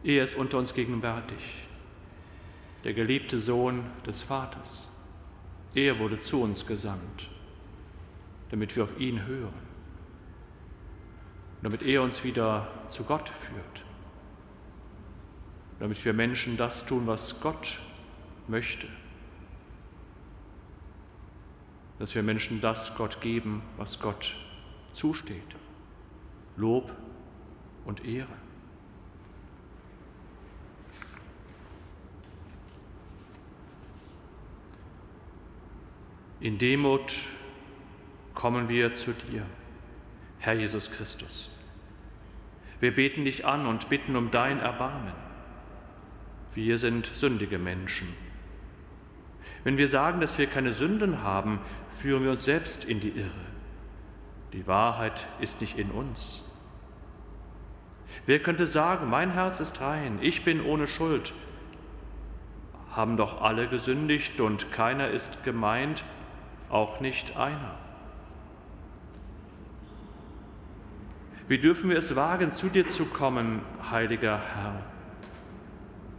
Er 0.03 0.25
ist 0.25 0.35
unter 0.35 0.57
uns 0.57 0.73
gegenwärtig, 0.73 1.37
der 2.83 2.93
geliebte 2.93 3.39
Sohn 3.39 3.85
des 4.05 4.23
Vaters. 4.23 4.91
Er 5.73 5.99
wurde 5.99 6.19
zu 6.19 6.41
uns 6.41 6.65
gesandt, 6.65 7.29
damit 8.51 8.75
wir 8.75 8.83
auf 8.83 8.99
ihn 8.99 9.25
hören, 9.25 9.53
damit 11.61 11.81
er 11.81 12.03
uns 12.03 12.25
wieder 12.25 12.67
zu 12.89 13.05
Gott 13.05 13.29
führt, 13.29 13.85
damit 15.79 16.03
wir 16.03 16.11
Menschen 16.11 16.57
das 16.57 16.85
tun, 16.85 17.07
was 17.07 17.39
Gott 17.39 17.79
möchte, 18.49 18.87
dass 21.99 22.13
wir 22.13 22.21
Menschen 22.21 22.59
das 22.59 22.97
Gott 22.97 23.21
geben, 23.21 23.61
was 23.77 24.01
Gott 24.01 24.35
zusteht. 24.91 25.55
Lob 26.55 26.91
und 27.85 28.05
Ehre. 28.05 28.33
In 36.39 36.57
Demut 36.57 37.23
kommen 38.33 38.67
wir 38.67 38.93
zu 38.93 39.13
dir, 39.13 39.45
Herr 40.39 40.53
Jesus 40.53 40.91
Christus. 40.91 41.49
Wir 42.81 42.93
beten 42.93 43.23
dich 43.23 43.45
an 43.45 43.65
und 43.65 43.87
bitten 43.87 44.17
um 44.17 44.29
dein 44.29 44.59
Erbarmen. 44.59 45.13
Wir 46.53 46.77
sind 46.77 47.05
sündige 47.05 47.57
Menschen. 47.57 48.09
Wenn 49.63 49.77
wir 49.77 49.87
sagen, 49.87 50.19
dass 50.19 50.37
wir 50.37 50.47
keine 50.47 50.73
Sünden 50.73 51.23
haben, 51.23 51.59
führen 51.89 52.25
wir 52.25 52.31
uns 52.31 52.43
selbst 52.43 52.83
in 52.83 52.99
die 52.99 53.11
Irre. 53.11 53.53
Die 54.51 54.67
Wahrheit 54.67 55.25
ist 55.39 55.61
nicht 55.61 55.79
in 55.79 55.91
uns. 55.91 56.42
Wer 58.25 58.39
könnte 58.39 58.67
sagen, 58.67 59.09
mein 59.09 59.31
Herz 59.31 59.59
ist 59.59 59.81
rein, 59.81 60.19
ich 60.21 60.45
bin 60.45 60.63
ohne 60.63 60.87
Schuld? 60.87 61.33
Haben 62.91 63.17
doch 63.17 63.41
alle 63.41 63.67
gesündigt 63.67 64.39
und 64.39 64.71
keiner 64.71 65.09
ist 65.09 65.43
gemeint, 65.43 66.03
auch 66.69 67.01
nicht 67.01 67.35
einer. 67.35 67.75
Wie 71.49 71.57
dürfen 71.57 71.89
wir 71.89 71.97
es 71.97 72.15
wagen, 72.15 72.51
zu 72.51 72.69
dir 72.69 72.87
zu 72.87 73.05
kommen, 73.05 73.61
heiliger 73.91 74.39
Herr? 74.39 74.81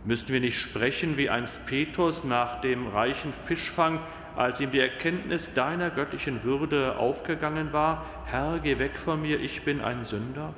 Müssten 0.05 0.35
wir 0.35 0.41
nicht 0.41 0.59
sprechen 0.59 1.17
wie 1.17 1.31
einst 1.31 1.67
Petrus 1.67 2.25
nach 2.25 2.61
dem 2.61 2.87
reichen 2.89 3.33
Fischfang, 3.33 4.01
als 4.37 4.61
ihm 4.61 4.71
die 4.71 4.81
Erkenntnis 4.81 5.55
deiner 5.55 5.89
göttlichen 5.89 6.45
Würde 6.45 6.99
aufgegangen 6.99 7.73
war, 7.73 8.05
Herr, 8.27 8.59
geh 8.63 8.79
weg 8.79 8.99
von 8.99 9.23
mir, 9.23 9.41
ich 9.41 9.63
bin 9.63 9.81
ein 9.81 10.05
Sünder? 10.05 10.53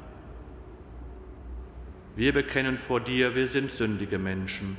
Wir 2.17 2.33
bekennen 2.33 2.79
vor 2.79 3.01
dir, 3.01 3.35
wir 3.35 3.47
sind 3.47 3.71
sündige 3.71 4.19
Menschen, 4.19 4.79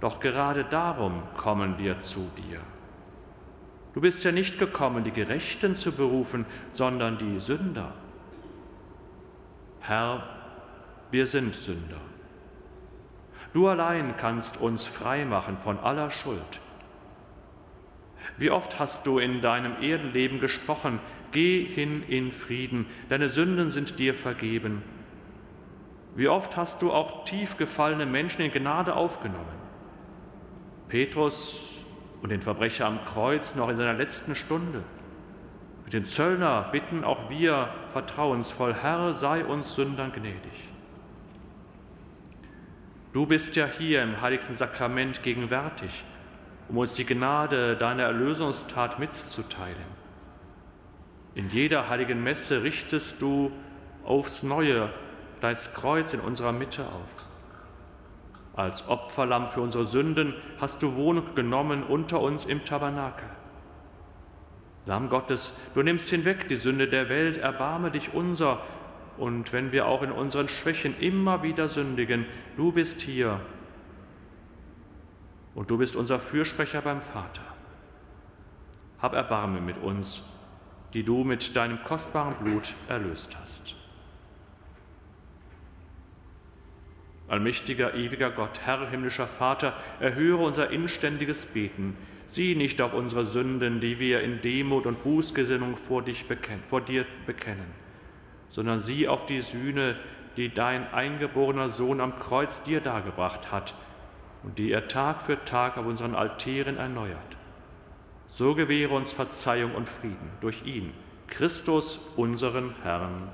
doch 0.00 0.20
gerade 0.20 0.64
darum 0.64 1.22
kommen 1.36 1.76
wir 1.78 1.98
zu 1.98 2.30
dir. 2.36 2.60
Du 3.92 4.00
bist 4.00 4.24
ja 4.24 4.32
nicht 4.32 4.58
gekommen, 4.58 5.04
die 5.04 5.10
Gerechten 5.10 5.74
zu 5.74 5.92
berufen, 5.92 6.46
sondern 6.72 7.18
die 7.18 7.38
Sünder. 7.40 7.92
Herr, 9.80 10.22
wir 11.10 11.26
sind 11.26 11.54
Sünder. 11.54 12.00
Du 13.52 13.68
allein 13.68 14.16
kannst 14.16 14.58
uns 14.60 14.86
frei 14.86 15.26
machen 15.26 15.58
von 15.58 15.78
aller 15.78 16.10
Schuld. 16.10 16.60
Wie 18.38 18.50
oft 18.50 18.78
hast 18.78 19.06
du 19.06 19.18
in 19.18 19.42
deinem 19.42 19.82
Erdenleben 19.82 20.40
gesprochen, 20.40 21.00
geh 21.32 21.64
hin 21.64 22.02
in 22.08 22.32
Frieden, 22.32 22.86
deine 23.10 23.28
Sünden 23.28 23.70
sind 23.70 23.98
dir 23.98 24.14
vergeben. 24.14 24.82
Wie 26.14 26.28
oft 26.28 26.56
hast 26.56 26.82
du 26.82 26.92
auch 26.92 27.24
tief 27.24 27.56
gefallene 27.56 28.06
Menschen 28.06 28.42
in 28.42 28.52
Gnade 28.52 28.94
aufgenommen. 28.94 29.60
Petrus 30.88 31.60
und 32.20 32.30
den 32.30 32.42
Verbrecher 32.42 32.86
am 32.86 33.04
Kreuz 33.04 33.54
noch 33.54 33.68
in 33.68 33.76
seiner 33.76 33.94
letzten 33.94 34.34
Stunde. 34.34 34.82
Mit 35.84 35.92
dem 35.92 36.04
Zöllner 36.04 36.68
bitten 36.72 37.04
auch 37.04 37.30
wir 37.30 37.68
vertrauensvoll, 37.86 38.74
Herr, 38.74 39.14
sei 39.14 39.44
uns 39.44 39.74
Sündern 39.74 40.12
gnädig. 40.12 40.68
Du 43.12 43.26
bist 43.26 43.56
ja 43.56 43.66
hier 43.66 44.02
im 44.02 44.20
heiligsten 44.20 44.54
Sakrament 44.54 45.22
gegenwärtig 45.22 46.04
um 46.70 46.78
uns 46.78 46.94
die 46.94 47.04
Gnade 47.04 47.76
deiner 47.76 48.04
Erlösungstat 48.04 49.00
mitzuteilen. 49.00 50.00
In 51.34 51.50
jeder 51.50 51.88
heiligen 51.88 52.22
Messe 52.22 52.62
richtest 52.62 53.20
du 53.20 53.50
aufs 54.04 54.44
Neue 54.44 54.88
dein 55.40 55.56
Kreuz 55.56 56.12
in 56.12 56.20
unserer 56.20 56.52
Mitte 56.52 56.82
auf. 56.86 57.24
Als 58.54 58.88
Opferlamm 58.88 59.50
für 59.50 59.60
unsere 59.60 59.86
Sünden 59.86 60.34
hast 60.60 60.82
du 60.82 60.96
Wohnung 60.96 61.34
genommen 61.34 61.82
unter 61.82 62.20
uns 62.20 62.44
im 62.44 62.64
Tabernakel. 62.64 63.28
Lamm 64.86 65.08
Gottes, 65.08 65.52
du 65.74 65.82
nimmst 65.82 66.10
hinweg 66.10 66.48
die 66.48 66.56
Sünde 66.56 66.88
der 66.88 67.08
Welt, 67.08 67.38
erbarme 67.38 67.90
dich 67.90 68.12
unser, 68.12 68.60
und 69.18 69.52
wenn 69.52 69.70
wir 69.70 69.86
auch 69.86 70.02
in 70.02 70.12
unseren 70.12 70.48
Schwächen 70.48 70.98
immer 70.98 71.42
wieder 71.42 71.68
sündigen, 71.68 72.24
du 72.56 72.72
bist 72.72 73.02
hier 73.02 73.40
und 75.54 75.70
du 75.70 75.76
bist 75.76 75.94
unser 75.94 76.18
Fürsprecher 76.18 76.80
beim 76.80 77.02
Vater. 77.02 77.42
Hab 78.98 79.12
Erbarmen 79.12 79.64
mit 79.64 79.78
uns, 79.78 80.22
die 80.94 81.04
du 81.04 81.24
mit 81.24 81.54
deinem 81.54 81.82
kostbaren 81.84 82.34
Blut 82.36 82.72
erlöst 82.88 83.36
hast. 83.40 83.76
Allmächtiger, 87.30 87.94
ewiger 87.94 88.30
Gott, 88.30 88.60
Herr, 88.64 88.90
himmlischer 88.90 89.26
Vater, 89.26 89.72
erhöre 90.00 90.42
unser 90.42 90.70
inständiges 90.70 91.46
Beten. 91.46 91.96
Sieh 92.26 92.54
nicht 92.54 92.82
auf 92.82 92.92
unsere 92.92 93.24
Sünden, 93.24 93.80
die 93.80 93.98
wir 93.98 94.20
in 94.20 94.40
Demut 94.42 94.86
und 94.86 95.02
Bußgesinnung 95.02 95.76
vor, 95.76 96.02
dich 96.02 96.26
bekennen, 96.26 96.62
vor 96.62 96.80
dir 96.80 97.06
bekennen, 97.26 97.66
sondern 98.48 98.80
sieh 98.80 99.08
auf 99.08 99.26
die 99.26 99.40
Sühne, 99.40 99.96
die 100.36 100.52
dein 100.52 100.92
eingeborener 100.92 101.70
Sohn 101.70 102.00
am 102.00 102.18
Kreuz 102.18 102.62
dir 102.64 102.80
dargebracht 102.80 103.50
hat– 103.50 103.74
und 104.42 104.58
die 104.58 104.72
er 104.72 104.88
Tag 104.88 105.22
für 105.22 105.44
Tag 105.44 105.76
auf 105.76 105.86
unseren 105.86 106.14
Altären 106.14 106.76
erneuert. 106.76 107.36
So 108.28 108.54
gewähre 108.54 108.94
uns 108.94 109.12
Verzeihung 109.12 109.74
und 109.74 109.88
Frieden 109.88 110.30
durch 110.40 110.64
ihn, 110.64 110.92
Christus, 111.26 112.00
unseren 112.16 112.74
Herrn. 112.82 113.28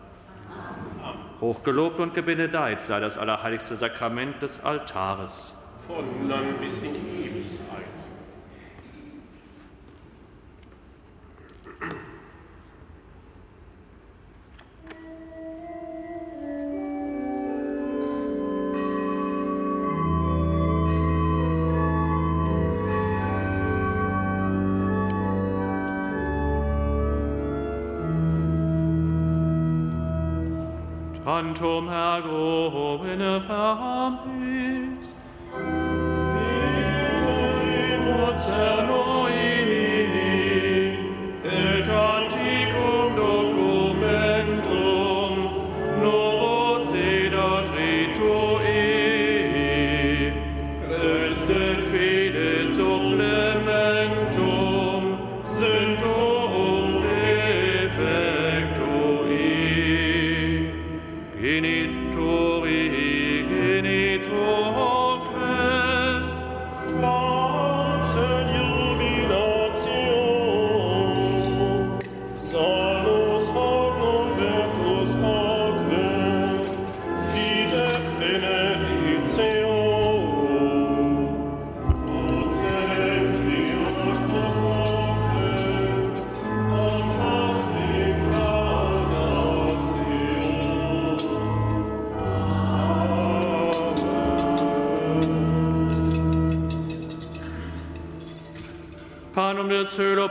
Hochgelobt 1.40 2.00
und 2.00 2.14
gebenedeit 2.14 2.84
sei 2.84 2.98
das 3.00 3.18
allerheiligste 3.18 3.76
Sakrament 3.76 4.40
des 4.40 4.64
Altares. 4.64 5.54
Von 5.86 6.28
nun 6.28 6.54
bis 6.60 6.82
in 6.82 6.94
Ewigkeit. 6.94 7.15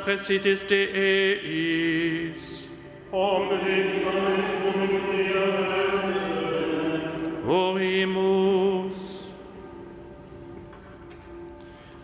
presitis 0.05 0.63
Deis. 0.63 2.43
Amen. 3.11 4.05
Orimus. 7.47 9.31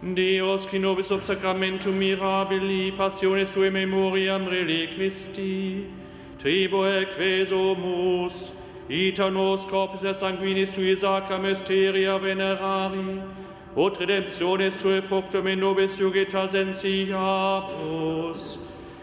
Deus, 0.01 0.65
qui 0.65 0.79
nobis 0.79 1.11
ob 1.11 1.21
sacramentum 1.21 1.93
mirabili 1.93 2.91
passionis 2.97 3.51
tue 3.51 3.69
memoriam 3.69 4.47
reliquisti, 4.47 5.85
tribo 6.39 6.85
equesomus, 6.85 8.51
ita 8.89 9.29
nos 9.29 9.65
corpus 9.65 10.03
et 10.03 10.17
sanguinis 10.17 10.73
tui 10.73 10.95
sacra 10.95 11.37
mysteria 11.37 12.17
venerari, 12.17 13.21
ut 13.75 13.99
redemptionis 13.99 14.81
tue 14.81 15.01
fructum 15.01 15.47
in 15.47 15.59
nobis 15.59 15.97
jugita 15.97 16.49
sensiabus, 16.49 18.57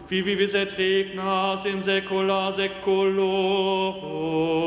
qui 0.09 0.23
vivis 0.23 0.55
et 0.55 0.73
regnas 0.77 1.67
in 1.67 1.83
saecula 1.83 2.53
saeculorum. 2.53 4.58